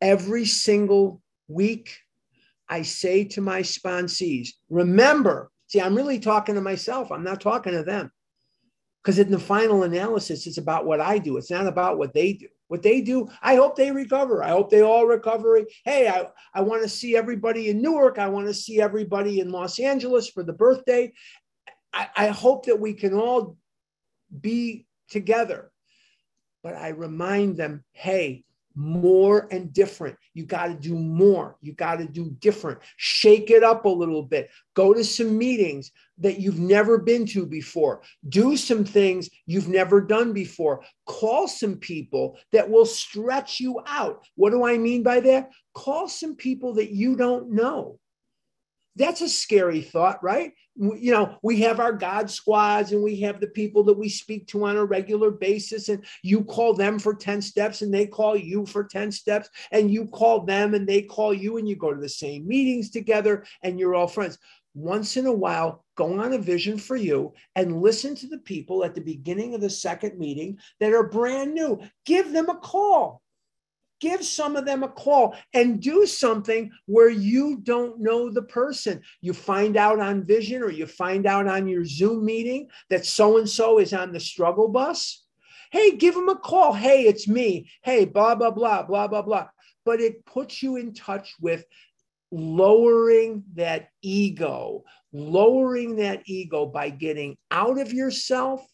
[0.02, 1.98] Every single week,
[2.68, 7.12] I say to my sponsees, remember, see, I'm really talking to myself.
[7.12, 8.12] I'm not talking to them.
[9.04, 11.38] Because in the final analysis, it's about what I do.
[11.38, 13.30] It's not about what they do what they do.
[13.42, 14.44] I hope they recover.
[14.44, 15.60] I hope they all recover.
[15.84, 18.18] Hey, I, I want to see everybody in Newark.
[18.18, 21.14] I want to see everybody in Los Angeles for the birthday.
[21.94, 23.58] I, I hope that we can all
[24.42, 25.72] be together.
[26.64, 28.44] But I remind them, hey,
[28.76, 30.18] more and different.
[30.34, 31.58] You got to do more.
[31.62, 32.80] You got to do different.
[32.98, 34.50] Shake it up a little bit.
[34.74, 38.02] Go to some meetings that you've never been to before.
[38.30, 40.84] Do some things you've never done before.
[41.06, 44.26] Call some people that will stretch you out.
[44.36, 45.50] What do I mean by that?
[45.74, 48.00] Call some people that you don't know.
[48.98, 50.54] That's a scary thought, right?
[50.78, 54.48] You know, we have our God squads and we have the people that we speak
[54.48, 58.36] to on a regular basis, and you call them for 10 steps and they call
[58.36, 61.94] you for 10 steps, and you call them and they call you, and you go
[61.94, 64.38] to the same meetings together and you're all friends.
[64.74, 68.84] Once in a while, go on a vision for you and listen to the people
[68.84, 71.80] at the beginning of the second meeting that are brand new.
[72.06, 73.22] Give them a call
[74.00, 79.02] give some of them a call and do something where you don't know the person.
[79.22, 83.38] You find out on Vision or you find out on your Zoom meeting that so
[83.38, 85.24] and so is on the struggle bus.
[85.72, 86.74] Hey, give them a call.
[86.74, 87.70] Hey, it's me.
[87.84, 89.48] Hey, blah, blah, blah, blah, blah, blah.
[89.84, 91.66] But it puts you in touch with
[92.32, 94.84] lowering that ego,
[95.14, 98.66] lowering that ego by getting out of yourself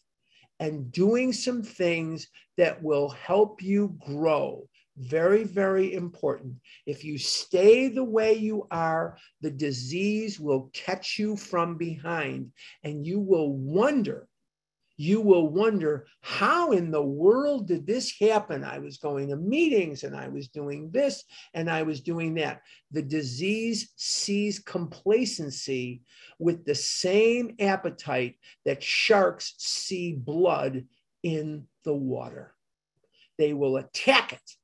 [0.58, 6.56] and doing some things that will help you grow very, very important.
[6.86, 12.52] If you stay the way you are, the disease will catch you from behind
[12.84, 14.28] and you will wonder.
[14.98, 18.62] You will wonder, how in the world did this happen?
[18.62, 21.24] I was going to meetings and I was doing this
[21.54, 22.60] and I was doing that.
[22.92, 26.02] The disease sees complacency
[26.38, 28.36] with the same appetite
[28.66, 30.84] that sharks see blood
[31.22, 32.54] in the water.
[33.38, 34.56] They will attack it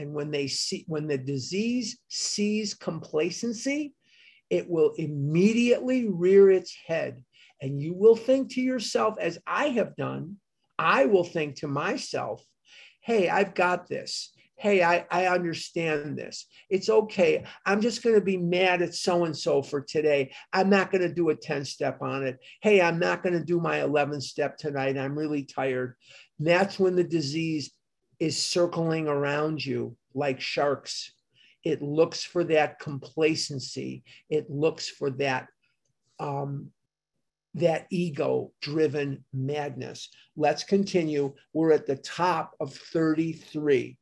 [0.00, 3.92] and when they see when the disease sees complacency,
[4.48, 7.22] it will immediately rear its head.
[7.60, 10.36] And you will think to yourself, as I have done,
[10.78, 12.42] I will think to myself,
[13.02, 14.32] hey, I've got this.
[14.56, 16.46] Hey, I, I understand this.
[16.70, 17.44] It's okay.
[17.66, 20.32] I'm just going to be mad at so and so for today.
[20.52, 22.38] I'm not going to do a 10 step on it.
[22.62, 24.96] Hey, I'm not going to do my 11 step tonight.
[24.96, 25.96] I'm really tired.
[26.38, 27.70] And that's when the disease
[28.20, 31.12] is circling around you like sharks.
[31.64, 34.04] It looks for that complacency.
[34.28, 35.48] It looks for that
[36.18, 36.70] um,
[37.54, 40.10] that ego driven madness.
[40.36, 41.34] Let's continue.
[41.52, 43.96] We're at the top of 33.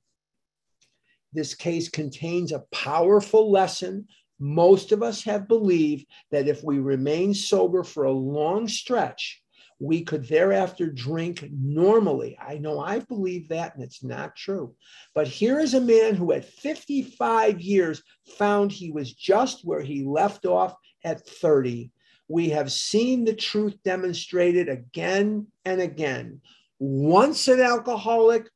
[1.33, 4.07] This case contains a powerful lesson.
[4.39, 9.43] Most of us have believed that if we remain sober for a long stretch,
[9.81, 12.37] we could thereafter drink normally.
[12.41, 14.75] I know I've believed that and it's not true.
[15.15, 18.03] But here is a man who at 55 years
[18.39, 20.75] found he was just where he left off
[21.05, 21.93] at 30.
[22.29, 26.41] We have seen the truth demonstrated again and again.
[26.79, 28.49] Once an alcoholic,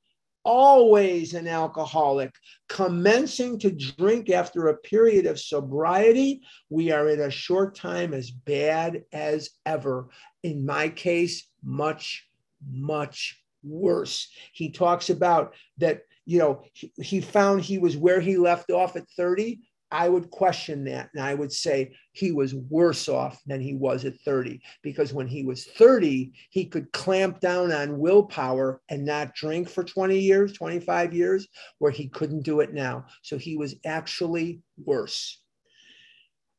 [0.45, 2.35] always an alcoholic,
[2.69, 8.31] commencing to drink after a period of sobriety, we are in a short time as
[8.31, 10.09] bad as ever.
[10.43, 12.29] In my case, much,
[12.71, 14.29] much worse.
[14.53, 18.97] He talks about that, you know, he, he found he was where he left off
[18.97, 19.61] at 30.
[19.93, 21.11] I would question that.
[21.15, 25.29] And I would say he was worse off than he was at 30 because when
[25.29, 30.55] he was 30, he could clamp down on willpower and not drink for 20 years,
[30.55, 31.47] 25 years,
[31.79, 33.05] where he couldn't do it now.
[33.21, 35.39] So he was actually worse.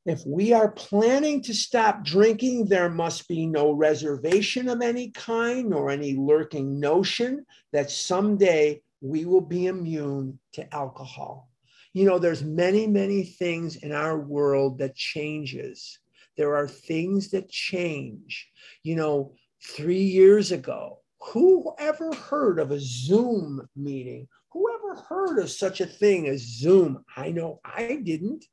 [0.05, 5.69] If we are planning to stop drinking, there must be no reservation of any kind
[5.69, 11.49] nor any lurking notion that someday we will be immune to alcohol.
[11.94, 16.00] You know, there's many, many things in our world that changes.
[16.38, 18.50] There are things that change.
[18.82, 24.28] You know, three years ago, who ever heard of a Zoom meeting?
[24.52, 27.04] Whoever heard of such a thing as Zoom?
[27.16, 28.46] I know I didn't.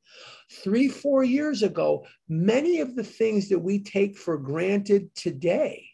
[0.50, 5.86] Three, four years ago, many of the things that we take for granted today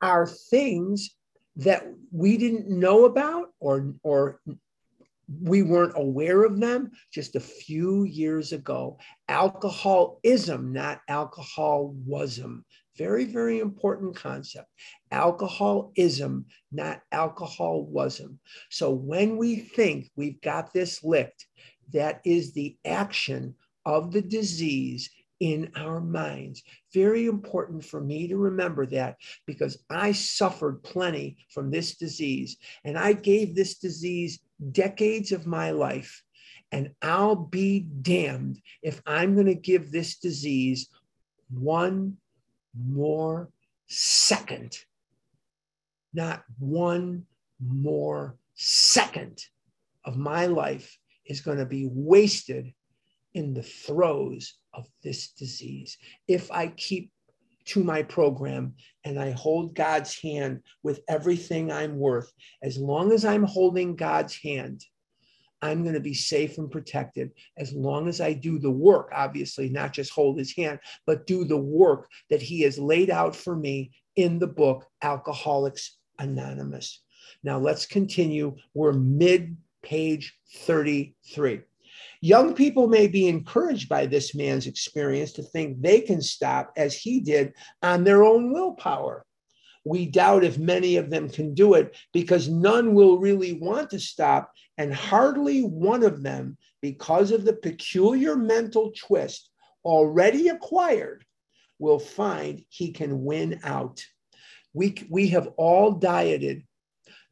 [0.00, 1.14] are things
[1.56, 4.40] that we didn't know about or, or
[5.28, 8.98] we weren't aware of them just a few years ago.
[9.28, 12.64] Alcoholism, not alcoholism.
[12.96, 14.68] Very, very important concept.
[15.10, 18.38] Alcoholism, not alcoholism.
[18.70, 21.46] So when we think we've got this licked,
[21.92, 23.54] that is the action
[23.84, 25.10] of the disease
[25.40, 26.62] in our minds.
[26.94, 29.16] Very important for me to remember that
[29.46, 34.40] because I suffered plenty from this disease and I gave this disease
[34.72, 36.22] decades of my life.
[36.72, 40.88] And I'll be damned if I'm going to give this disease
[41.50, 42.16] one
[42.74, 43.50] more
[43.86, 44.76] second.
[46.12, 47.26] Not one
[47.60, 49.44] more second
[50.04, 52.72] of my life is going to be wasted
[53.34, 55.98] in the throes of this disease.
[56.26, 57.10] If I keep
[57.66, 63.24] to my program and I hold God's hand with everything I'm worth, as long as
[63.24, 64.84] I'm holding God's hand,
[65.62, 69.68] I'm going to be safe and protected as long as I do the work, obviously,
[69.68, 73.56] not just hold his hand, but do the work that he has laid out for
[73.56, 77.02] me in the book, Alcoholics Anonymous.
[77.42, 78.56] Now let's continue.
[78.74, 81.60] We're mid page 33.
[82.20, 86.94] Young people may be encouraged by this man's experience to think they can stop as
[86.94, 89.24] he did on their own willpower.
[89.84, 94.00] We doubt if many of them can do it because none will really want to
[94.00, 99.48] stop, and hardly one of them, because of the peculiar mental twist
[99.84, 101.24] already acquired,
[101.78, 104.04] will find he can win out.
[104.72, 106.64] We, we have all dieted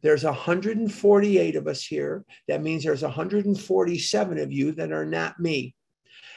[0.05, 2.27] there's 148 of us here.
[2.47, 5.75] That means there's 147 of you that are not me.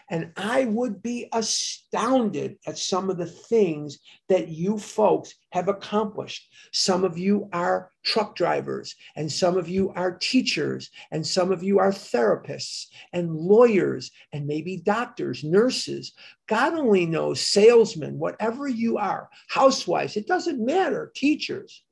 [0.09, 3.99] And I would be astounded at some of the things
[4.29, 6.47] that you folks have accomplished.
[6.71, 11.61] Some of you are truck drivers, and some of you are teachers, and some of
[11.61, 16.13] you are therapists and lawyers, and maybe doctors, nurses.
[16.47, 21.83] God only knows, salesmen, whatever you are, housewives, it doesn't matter, teachers.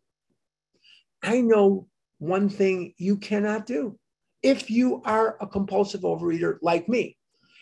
[1.25, 1.87] I know
[2.19, 3.97] one thing you cannot do.
[4.43, 7.17] If you are a compulsive overeater like me,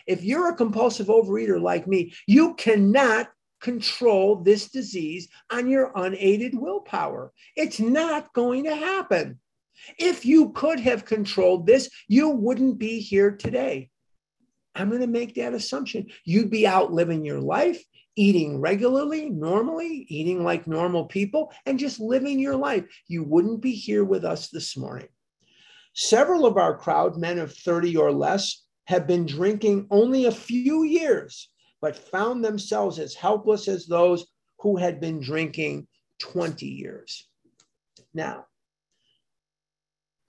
[0.06, 3.30] if you're a compulsive overeater like me, you cannot
[3.62, 7.32] control this disease on your unaided willpower.
[7.56, 9.40] It's not going to happen.
[9.98, 13.90] If you could have controlled this, you wouldn't be here today.
[14.76, 16.08] I'm going to make that assumption.
[16.26, 17.82] You'd be out living your life
[18.16, 22.86] eating regularly, normally, eating like normal people, and just living your life.
[23.08, 25.10] You wouldn't be here with us this morning.
[25.94, 30.84] Several of our crowd, men of 30 or less, have been drinking only a few
[30.84, 31.50] years,
[31.82, 34.26] but found themselves as helpless as those
[34.60, 35.88] who had been drinking
[36.20, 37.28] 20 years.
[38.14, 38.46] Now,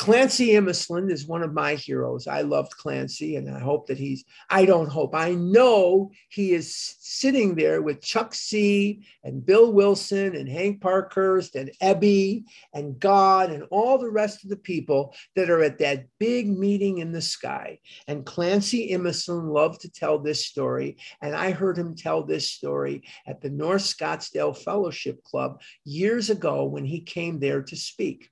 [0.05, 2.27] Clancy Imislund is one of my heroes.
[2.27, 6.77] I loved Clancy, and I hope that he's, I don't hope, I know he is
[7.01, 9.03] sitting there with Chuck C.
[9.23, 12.45] and Bill Wilson and Hank Parkhurst and Ebby
[12.75, 16.99] and God and all the rest of the people that are at that big meeting
[16.99, 17.79] in the sky.
[18.07, 20.99] And Clancy Imislund loved to tell this story.
[21.23, 26.67] And I heard him tell this story at the North Scottsdale Fellowship Club years ago
[26.67, 28.29] when he came there to speak.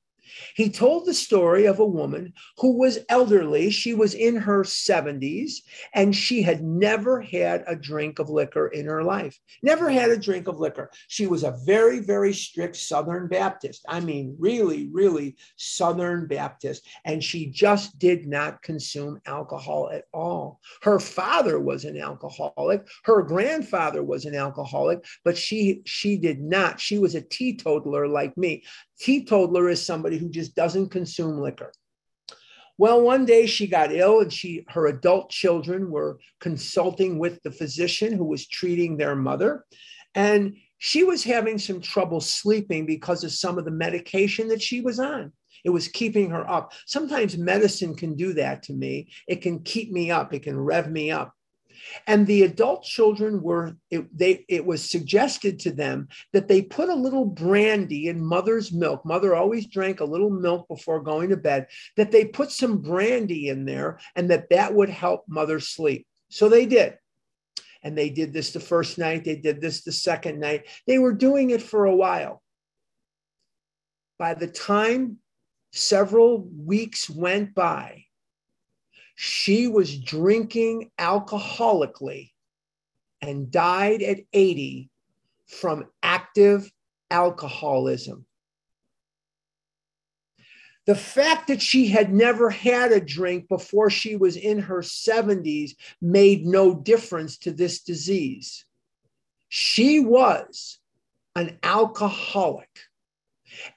[0.55, 3.71] He told the story of a woman who was elderly.
[3.71, 5.55] She was in her 70s
[5.95, 9.39] and she had never had a drink of liquor in her life.
[9.63, 10.91] Never had a drink of liquor.
[11.09, 13.85] She was a very, very strict Southern Baptist.
[13.89, 16.87] I mean, really, really Southern Baptist.
[17.05, 20.61] And she just did not consume alcohol at all.
[20.83, 22.87] Her father was an alcoholic.
[23.05, 26.81] Her grandfather was an alcoholic, but she she did not.
[26.81, 28.65] She was a teetotaler like me.
[29.03, 31.73] Teetotaler is somebody who just doesn't consume liquor.
[32.79, 37.51] Well, one day she got ill and she her adult children were consulting with the
[37.51, 39.65] physician who was treating their mother
[40.15, 44.81] and she was having some trouble sleeping because of some of the medication that she
[44.81, 45.33] was on.
[45.65, 46.73] It was keeping her up.
[46.87, 49.09] Sometimes medicine can do that to me.
[49.29, 51.35] It can keep me up, it can rev me up.
[52.07, 56.89] And the adult children were, it, they, it was suggested to them that they put
[56.89, 59.05] a little brandy in mother's milk.
[59.05, 61.67] Mother always drank a little milk before going to bed,
[61.97, 66.07] that they put some brandy in there and that that would help mother sleep.
[66.31, 66.99] So they did.
[67.83, 70.69] And they did this the first night, they did this the second night.
[70.87, 72.43] They were doing it for a while.
[74.19, 75.19] By the time
[75.73, 78.05] several weeks went by,
[79.15, 82.33] she was drinking alcoholically
[83.21, 84.91] and died at 80
[85.47, 86.71] from active
[87.11, 88.27] alcoholism.
[90.87, 95.73] The fact that she had never had a drink before she was in her 70s
[96.01, 98.65] made no difference to this disease.
[99.49, 100.81] She was
[101.37, 102.69] an alcoholic.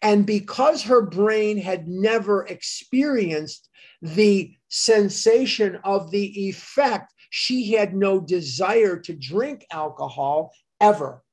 [0.02, 3.70] And because her brain had never experienced
[4.02, 10.52] the sensation of the effect, she had no desire to drink alcohol
[10.82, 11.24] ever.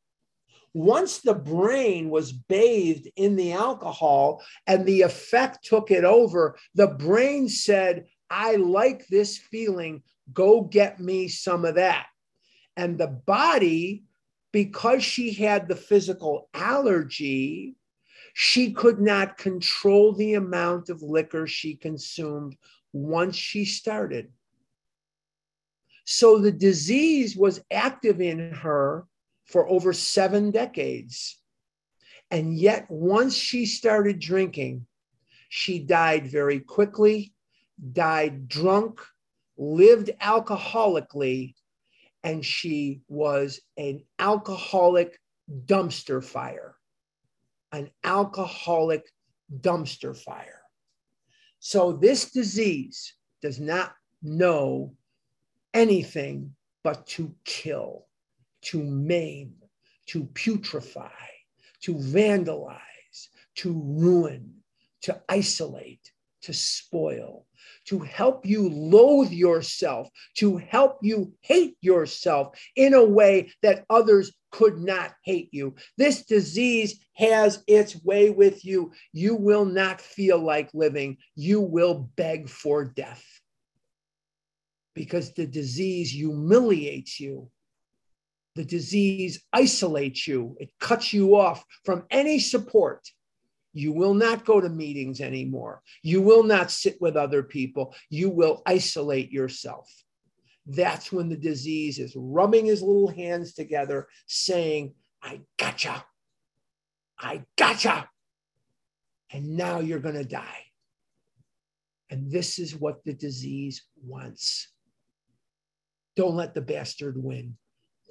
[0.74, 6.86] Once the brain was bathed in the alcohol and the effect took it over, the
[6.86, 10.02] brain said, I like this feeling.
[10.32, 12.06] Go get me some of that.
[12.76, 14.04] And the body,
[14.52, 17.74] because she had the physical allergy,
[18.34, 22.56] she could not control the amount of liquor she consumed
[22.92, 24.30] once she started.
[26.04, 29.06] So the disease was active in her
[29.46, 31.38] for over seven decades.
[32.30, 34.86] And yet, once she started drinking,
[35.48, 37.34] she died very quickly,
[37.92, 39.00] died drunk,
[39.58, 41.54] lived alcoholically,
[42.24, 45.18] and she was an alcoholic
[45.66, 46.76] dumpster fire.
[47.70, 49.10] An alcoholic
[49.54, 50.61] dumpster fire.
[51.64, 54.96] So this disease does not know
[55.72, 58.06] anything but to kill,
[58.62, 59.54] to maim,
[60.06, 61.12] to putrefy,
[61.82, 64.54] to vandalize, to ruin,
[65.02, 66.10] to isolate,
[66.40, 67.46] to spoil,
[67.86, 74.32] to help you loathe yourself, to help you hate yourself in a way that others
[74.50, 75.74] could not hate you.
[75.96, 78.92] This disease has its way with you.
[79.12, 83.24] You will not feel like living, you will beg for death
[84.94, 87.50] because the disease humiliates you.
[88.54, 93.00] The disease isolates you, it cuts you off from any support.
[93.72, 95.82] You will not go to meetings anymore.
[96.02, 97.94] You will not sit with other people.
[98.10, 99.88] You will isolate yourself
[100.66, 106.04] that's when the disease is rubbing his little hands together, saying, I gotcha.
[107.18, 108.08] I gotcha.
[109.32, 110.64] And now you're going to die.
[112.10, 114.68] And this is what the disease wants.
[116.14, 117.56] Don't let the bastard win.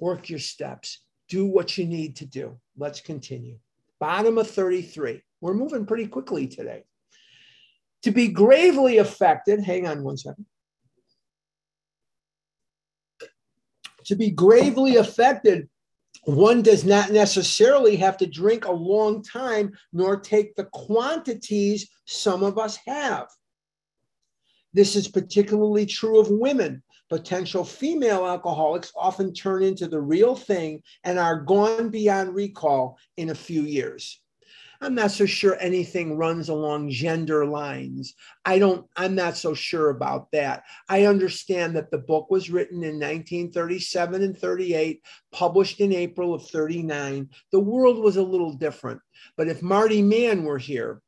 [0.00, 1.04] Work your steps.
[1.28, 2.58] Do what you need to do.
[2.76, 3.58] Let's continue.
[4.00, 5.22] Bottom of 33.
[5.42, 6.84] We're moving pretty quickly today.
[8.04, 10.46] To be gravely affected, hang on one second.
[14.04, 15.68] to be gravely affected,
[16.24, 22.42] one does not necessarily have to drink a long time nor take the quantities some
[22.42, 23.26] of us have.
[24.72, 26.82] This is particularly true of women.
[27.10, 33.30] Potential female alcoholics often turn into the real thing and are gone beyond recall in
[33.30, 34.21] a few years.
[34.82, 38.14] I'm not so sure anything runs along gender lines.
[38.44, 40.64] I don't, I'm not so sure about that.
[40.88, 46.48] I understand that the book was written in 1937 and 38, published in April of
[46.48, 47.30] 39.
[47.52, 49.00] The world was a little different.
[49.36, 51.00] But if Marty Mann were here,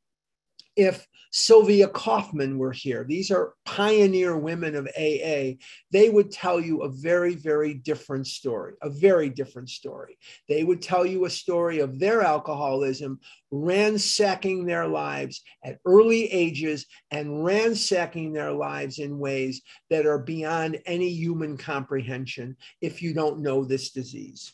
[0.77, 5.57] if Sylvia Kaufman were here, these are pioneer women of AA,
[5.91, 10.17] they would tell you a very, very different story, a very different story.
[10.47, 13.19] They would tell you a story of their alcoholism,
[13.51, 20.79] ransacking their lives at early ages and ransacking their lives in ways that are beyond
[20.85, 24.53] any human comprehension if you don't know this disease.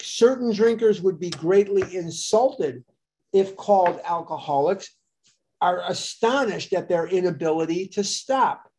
[0.00, 2.84] Certain drinkers would be greatly insulted
[3.32, 4.90] if called alcoholics
[5.60, 8.70] are astonished at their inability to stop.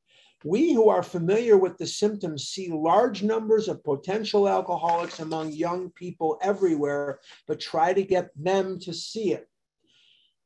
[0.45, 5.89] We who are familiar with the symptoms see large numbers of potential alcoholics among young
[5.91, 9.49] people everywhere, but try to get them to see it.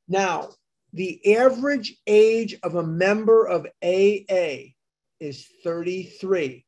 [0.08, 0.50] Now,
[0.94, 4.76] The average age of a member of AA
[5.20, 6.66] is 33.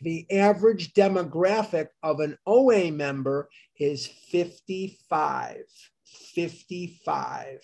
[0.00, 5.64] The average demographic of an OA member is 55.
[6.14, 7.58] 55.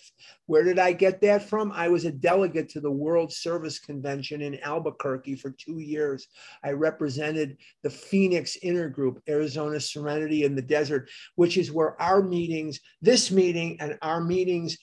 [0.45, 1.71] Where did I get that from?
[1.71, 6.27] I was a delegate to the World Service Convention in Albuquerque for two years.
[6.63, 12.79] I represented the Phoenix Intergroup, Arizona Serenity in the Desert, which is where our meetings,
[13.01, 14.77] this meeting and our meetings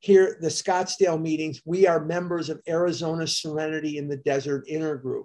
[0.00, 5.24] here, the Scottsdale meetings, we are members of Arizona Serenity in the Desert Intergroup.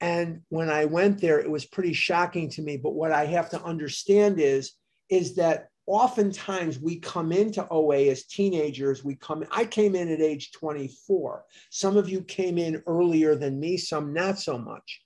[0.00, 2.76] And when I went there, it was pretty shocking to me.
[2.76, 4.74] But what I have to understand is,
[5.10, 9.02] is that oftentimes we come into OA as teenagers.
[9.02, 11.44] We come, I came in at age 24.
[11.70, 15.00] Some of you came in earlier than me, some not so much.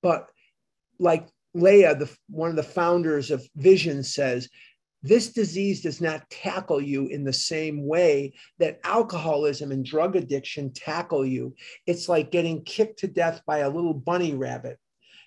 [0.00, 0.30] But
[1.00, 4.48] like Leah, the, one of the founders of Vision, says,
[5.02, 10.72] this disease does not tackle you in the same way that alcoholism and drug addiction
[10.72, 11.56] tackle you.
[11.88, 14.78] It's like getting kicked to death by a little bunny rabbit.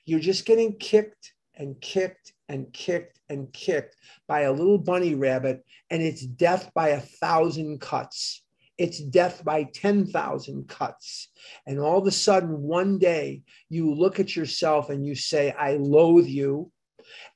[0.05, 3.95] You're just getting kicked and kicked and kicked and kicked
[4.27, 8.43] by a little bunny rabbit, and it's death by a thousand cuts.
[8.77, 11.29] It's death by 10,000 cuts.
[11.65, 15.77] And all of a sudden, one day, you look at yourself and you say, I
[15.77, 16.71] loathe you.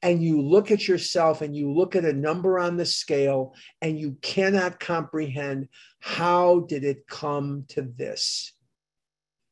[0.01, 3.99] And you look at yourself and you look at a number on the scale and
[3.99, 8.53] you cannot comprehend how did it come to this?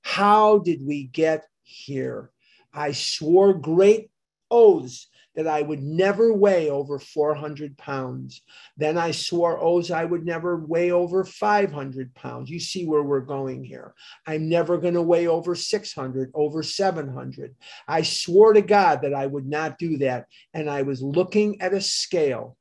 [0.02, 2.32] How did we get here?
[2.74, 4.10] I swore great
[4.50, 5.08] oaths
[5.38, 8.42] that I would never weigh over 400 pounds.
[8.76, 12.50] Then I swore oaths I would never weigh over 500 pounds.
[12.50, 13.94] You see where we're going here.
[14.26, 17.56] I'm never going to weigh over 600, over 700.
[17.88, 20.26] I swore to God that I would not do that.
[20.56, 22.58] And I was looking at a scale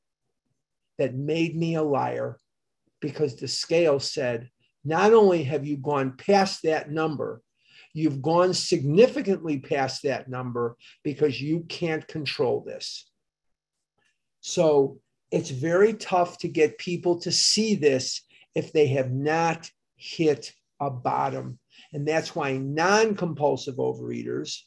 [0.99, 2.37] that made me a liar
[3.01, 4.51] because the scale said,
[4.85, 7.41] not only have you gone past that number,
[7.97, 13.09] You've gone significantly past that number because you can't control this.
[14.39, 14.99] So
[15.31, 18.21] it's very tough to get people to see this
[18.53, 21.57] if they have not hit a bottom.
[21.91, 24.59] And that's why non compulsive overeaters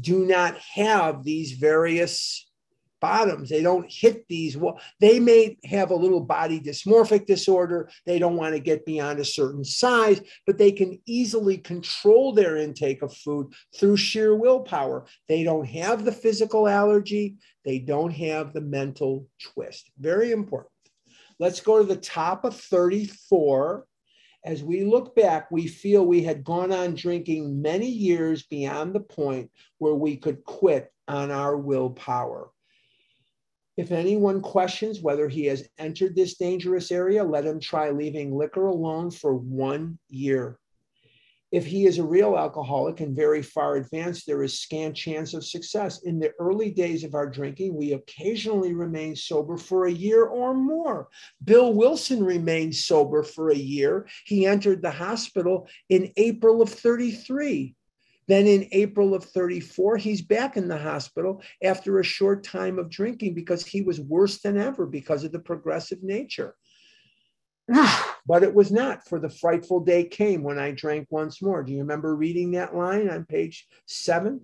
[0.00, 2.49] do not have these various
[3.00, 3.48] bottoms.
[3.48, 4.56] They don't hit these.
[5.00, 7.90] They may have a little body dysmorphic disorder.
[8.06, 12.56] They don't want to get beyond a certain size, but they can easily control their
[12.56, 15.06] intake of food through sheer willpower.
[15.28, 17.36] They don't have the physical allergy.
[17.64, 19.90] They don't have the mental twist.
[19.98, 20.72] Very important.
[21.38, 23.86] Let's go to the top of 34.
[24.42, 29.00] As we look back, we feel we had gone on drinking many years beyond the
[29.00, 32.50] point where we could quit on our willpower.
[33.80, 38.66] If anyone questions whether he has entered this dangerous area, let him try leaving liquor
[38.66, 40.58] alone for one year.
[41.50, 45.46] If he is a real alcoholic and very far advanced, there is scant chance of
[45.46, 46.02] success.
[46.02, 50.52] In the early days of our drinking, we occasionally remain sober for a year or
[50.52, 51.08] more.
[51.42, 54.06] Bill Wilson remained sober for a year.
[54.26, 57.74] He entered the hospital in April of 33.
[58.28, 62.90] Then in April of 34, he's back in the hospital after a short time of
[62.90, 66.54] drinking because he was worse than ever because of the progressive nature.
[68.26, 71.62] but it was not, for the frightful day came when I drank once more.
[71.62, 74.40] Do you remember reading that line on page seven?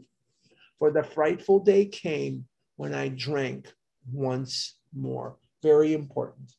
[0.79, 2.47] For the frightful day came
[2.77, 3.73] when I drank
[4.13, 5.37] once more.
[5.63, 6.53] Very important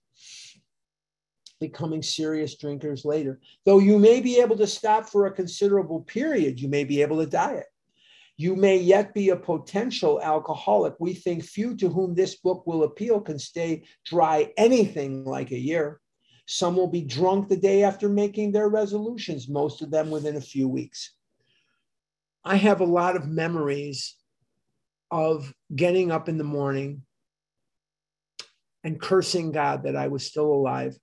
[1.59, 3.39] becoming serious drinkers later.
[3.65, 7.17] Though you may be able to stop for a considerable period, you may be able
[7.17, 7.65] to diet.
[8.37, 10.93] You may yet be a potential alcoholic.
[10.99, 15.59] We think few to whom this book will appeal can stay dry anything like a
[15.59, 15.99] year.
[16.45, 20.41] Some will be drunk the day after making their resolutions, most of them within a
[20.41, 21.13] few weeks.
[22.45, 24.15] I have a lot of memories
[25.09, 27.01] of getting up in the morning
[28.83, 30.97] and cursing God that I was still alive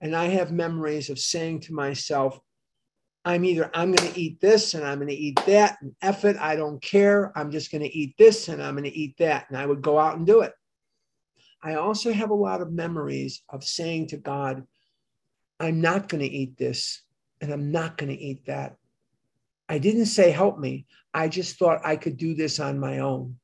[0.00, 2.40] and I have memories of saying to myself,
[3.24, 6.24] I'm either I'm going to eat this and I'm going to eat that and F
[6.24, 7.36] it, I don't care.
[7.36, 9.46] I'm just going to eat this and I'm going to eat that.
[9.48, 10.54] And I would go out and do it.
[11.62, 14.66] I also have a lot of memories of saying to God,
[15.58, 17.02] I'm not going to eat this
[17.42, 18.76] and I'm not going to eat that.
[19.68, 20.86] I didn't say help me.
[21.12, 23.36] I just thought I could do this on my own.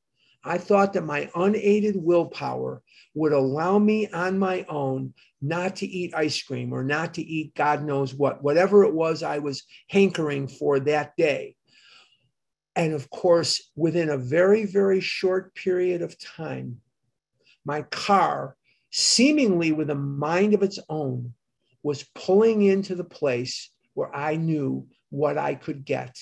[0.47, 2.81] I thought that my unaided willpower
[3.13, 7.55] would allow me on my own not to eat ice cream or not to eat
[7.55, 11.55] God knows what, whatever it was I was hankering for that day.
[12.75, 16.77] And of course, within a very, very short period of time,
[17.65, 18.55] my car,
[18.91, 21.33] seemingly with a mind of its own,
[21.83, 26.15] was pulling into the place where I knew what I could get.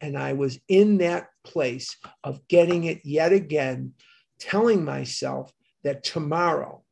[0.00, 3.92] And I was in that place of getting it yet again,
[4.38, 6.82] telling myself that tomorrow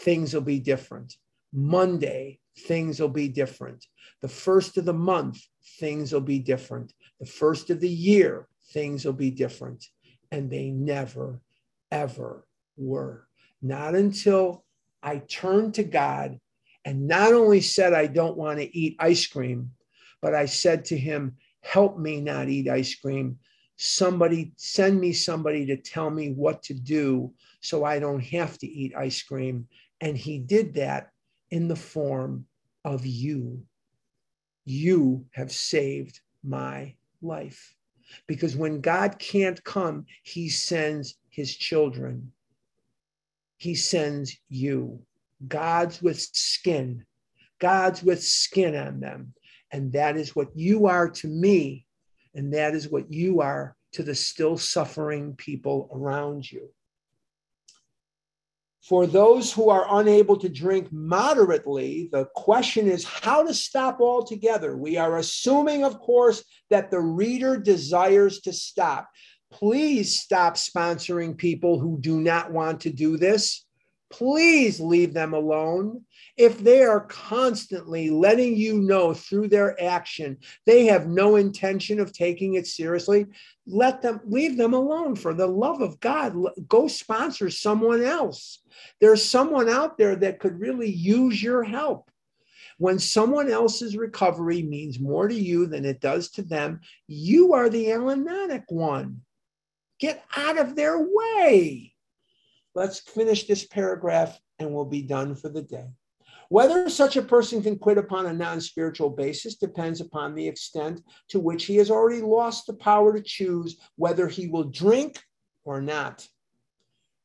[0.00, 1.16] things will be different.
[1.52, 3.86] Monday, things will be different.
[4.20, 5.40] The first of the month,
[5.78, 6.92] things will be different.
[7.20, 9.84] The first of the year, things will be different.
[10.30, 11.40] And they never,
[11.90, 12.46] ever
[12.76, 13.26] were.
[13.60, 14.64] Not until
[15.02, 16.38] I turned to God
[16.84, 19.72] and not only said, I don't want to eat ice cream,
[20.20, 23.38] but I said to him, Help me not eat ice cream.
[23.84, 28.66] Somebody send me somebody to tell me what to do so I don't have to
[28.68, 29.66] eat ice cream.
[30.00, 31.10] And he did that
[31.50, 32.46] in the form
[32.84, 33.64] of you.
[34.64, 37.74] You have saved my life.
[38.28, 42.30] Because when God can't come, he sends his children.
[43.56, 45.02] He sends you.
[45.48, 47.04] God's with skin.
[47.58, 49.34] God's with skin on them.
[49.72, 51.84] And that is what you are to me.
[52.34, 56.70] And that is what you are to the still suffering people around you.
[58.82, 64.76] For those who are unable to drink moderately, the question is how to stop altogether.
[64.76, 69.08] We are assuming, of course, that the reader desires to stop.
[69.52, 73.64] Please stop sponsoring people who do not want to do this.
[74.10, 76.04] Please leave them alone.
[76.36, 82.12] If they are constantly letting you know through their action they have no intention of
[82.12, 83.26] taking it seriously,
[83.66, 86.34] let them leave them alone for the love of God.
[86.68, 88.60] Go sponsor someone else.
[89.00, 92.10] There's someone out there that could really use your help.
[92.78, 97.68] When someone else's recovery means more to you than it does to them, you are
[97.68, 99.20] the Al-Anonic one.
[100.00, 101.94] Get out of their way.
[102.74, 105.90] Let's finish this paragraph and we'll be done for the day.
[106.52, 111.00] Whether such a person can quit upon a non spiritual basis depends upon the extent
[111.28, 115.18] to which he has already lost the power to choose whether he will drink
[115.64, 116.28] or not.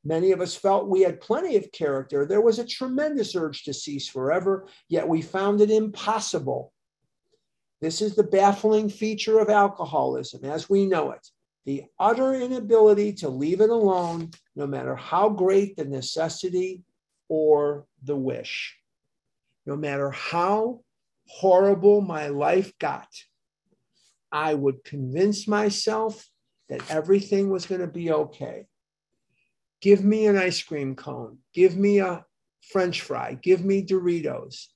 [0.05, 2.25] Many of us felt we had plenty of character.
[2.25, 6.71] There was a tremendous urge to cease forever, yet we found it impossible.
[7.82, 11.28] This is the baffling feature of alcoholism as we know it
[11.65, 16.86] the utter inability to leave it alone, no matter how great the necessity
[17.28, 18.78] or the wish.
[19.68, 20.80] No matter how
[21.28, 23.09] horrible my life got,
[24.32, 26.26] I would convince myself
[26.70, 28.65] that everything was going to be okay.
[29.82, 32.26] Give me an ice cream cone, give me a
[32.72, 34.68] french fry, give me Doritos.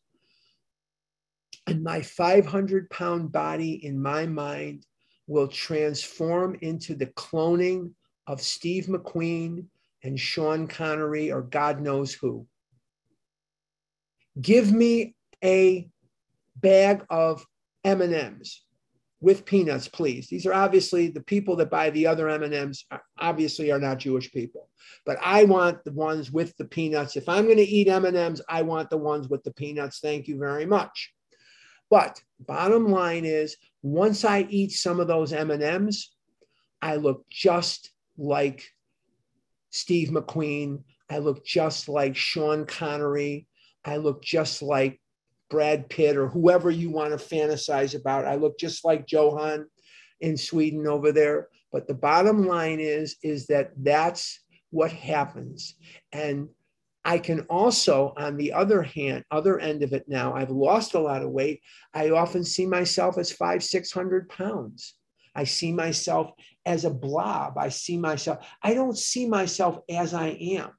[1.68, 4.86] And my 500 pound body in my mind
[5.26, 7.92] will transform into the cloning
[8.28, 9.68] of Steve McQueen
[10.04, 12.46] and Sean Connery or God knows who.
[14.40, 15.90] Give me a
[16.56, 17.46] bag of
[17.84, 18.62] M&Ms
[19.20, 20.28] with peanuts, please.
[20.28, 22.86] These are obviously the people that buy the other M&Ms
[23.20, 24.70] obviously are not Jewish people.
[25.06, 27.16] But I want the ones with the peanuts.
[27.16, 30.00] If I'm going to eat M&Ms, I want the ones with the peanuts.
[30.00, 31.14] Thank you very much.
[31.90, 36.10] But bottom line is once I eat some of those M&Ms,
[36.82, 38.64] I look just like
[39.70, 40.84] Steve McQueen.
[41.10, 43.48] I look just like Sean Connery.
[43.86, 45.00] I look just like
[45.50, 48.26] Brad Pitt or whoever you want to fantasize about.
[48.26, 49.68] I look just like Johan
[50.22, 51.50] in Sweden over there.
[51.72, 54.40] But the bottom line is, is that that's
[54.72, 55.76] what happens.
[56.12, 56.50] And
[57.04, 61.00] I can also, on the other hand, other end of it now, I've lost a
[61.00, 61.62] lot of weight.
[61.94, 64.96] I often see myself as five, 600 pounds.
[65.34, 66.32] I see myself
[66.66, 67.58] as a blob.
[67.58, 70.72] I see myself, I don't see myself as I am.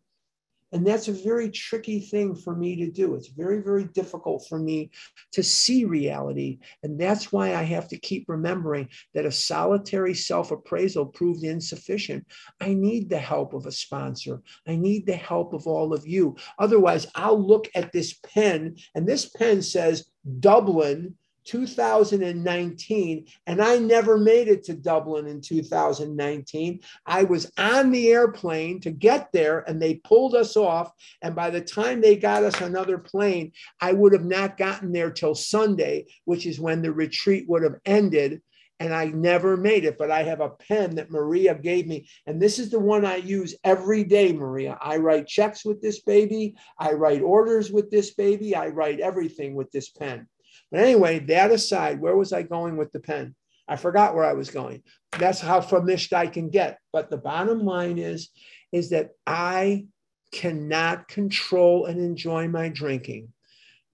[0.73, 3.15] And that's a very tricky thing for me to do.
[3.15, 4.91] It's very, very difficult for me
[5.33, 6.59] to see reality.
[6.83, 12.27] And that's why I have to keep remembering that a solitary self appraisal proved insufficient.
[12.61, 14.43] I need the help of a sponsor.
[14.67, 16.37] I need the help of all of you.
[16.59, 20.07] Otherwise, I'll look at this pen, and this pen says
[20.41, 26.81] Dublin 2019, and I never made it to Dublin in 2019.
[27.07, 30.93] I was on the airplane to get there, and they pulled us off.
[31.23, 35.11] And by the time they got us another plane, I would have not gotten there
[35.11, 38.43] till Sunday, which is when the retreat would have ended.
[38.81, 42.09] And I never made it, but I have a pen that Maria gave me.
[42.27, 44.77] And this is the one I use every day, Maria.
[44.81, 46.57] I write checks with this baby.
[46.79, 48.57] I write orders with this baby.
[48.57, 50.27] I write everything with this pen.
[50.73, 53.37] But anyway, that aside, where was I going with the pen?
[53.69, 54.83] I forgot where I was going.
[55.19, 56.79] That's how famished I can get.
[56.93, 58.31] But the bottom line is,
[58.73, 59.87] is that I
[60.33, 63.29] cannot control and enjoy my drinking.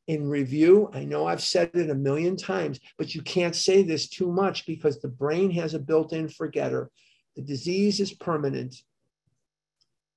[0.09, 0.91] in review.
[0.95, 4.66] I know I've said it a million times, but you can't say this too much
[4.66, 6.91] because the brain has a built in forgetter.
[7.37, 8.74] The disease is permanent,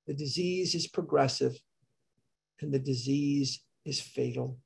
[0.08, 1.60] the disease is progressive,
[2.62, 4.58] and the disease is fatal.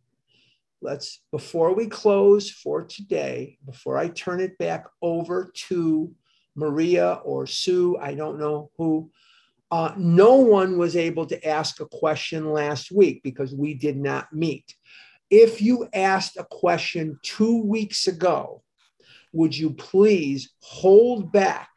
[0.85, 6.13] Let's, before we close for today, before I turn it back over to
[6.55, 9.09] Maria or Sue, I don't know who.
[9.71, 14.31] Uh, no one was able to ask a question last week because we did not
[14.31, 14.75] meet.
[15.31, 18.61] If you asked a question two weeks ago,
[19.33, 21.69] would you please hold back?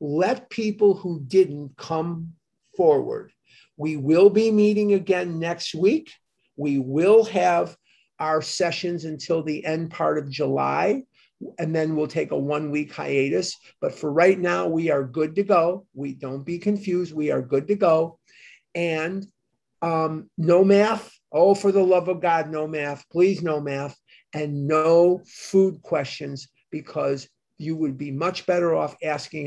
[0.00, 2.34] Let people who didn't come
[2.76, 3.32] forward.
[3.78, 6.12] We will be meeting again next week.
[6.58, 7.74] We will have
[8.18, 11.02] our sessions until the end part of July
[11.58, 13.56] and then we'll take a one week hiatus.
[13.80, 15.86] But for right now, we are good to go.
[15.94, 17.14] We don't be confused.
[17.14, 18.18] We are good to go.
[18.74, 19.26] And
[19.82, 21.12] um, no math.
[21.30, 23.08] Oh, for the love of God, no math.
[23.10, 23.96] Please, no math.
[24.34, 29.46] And no food questions because you would be much better off asking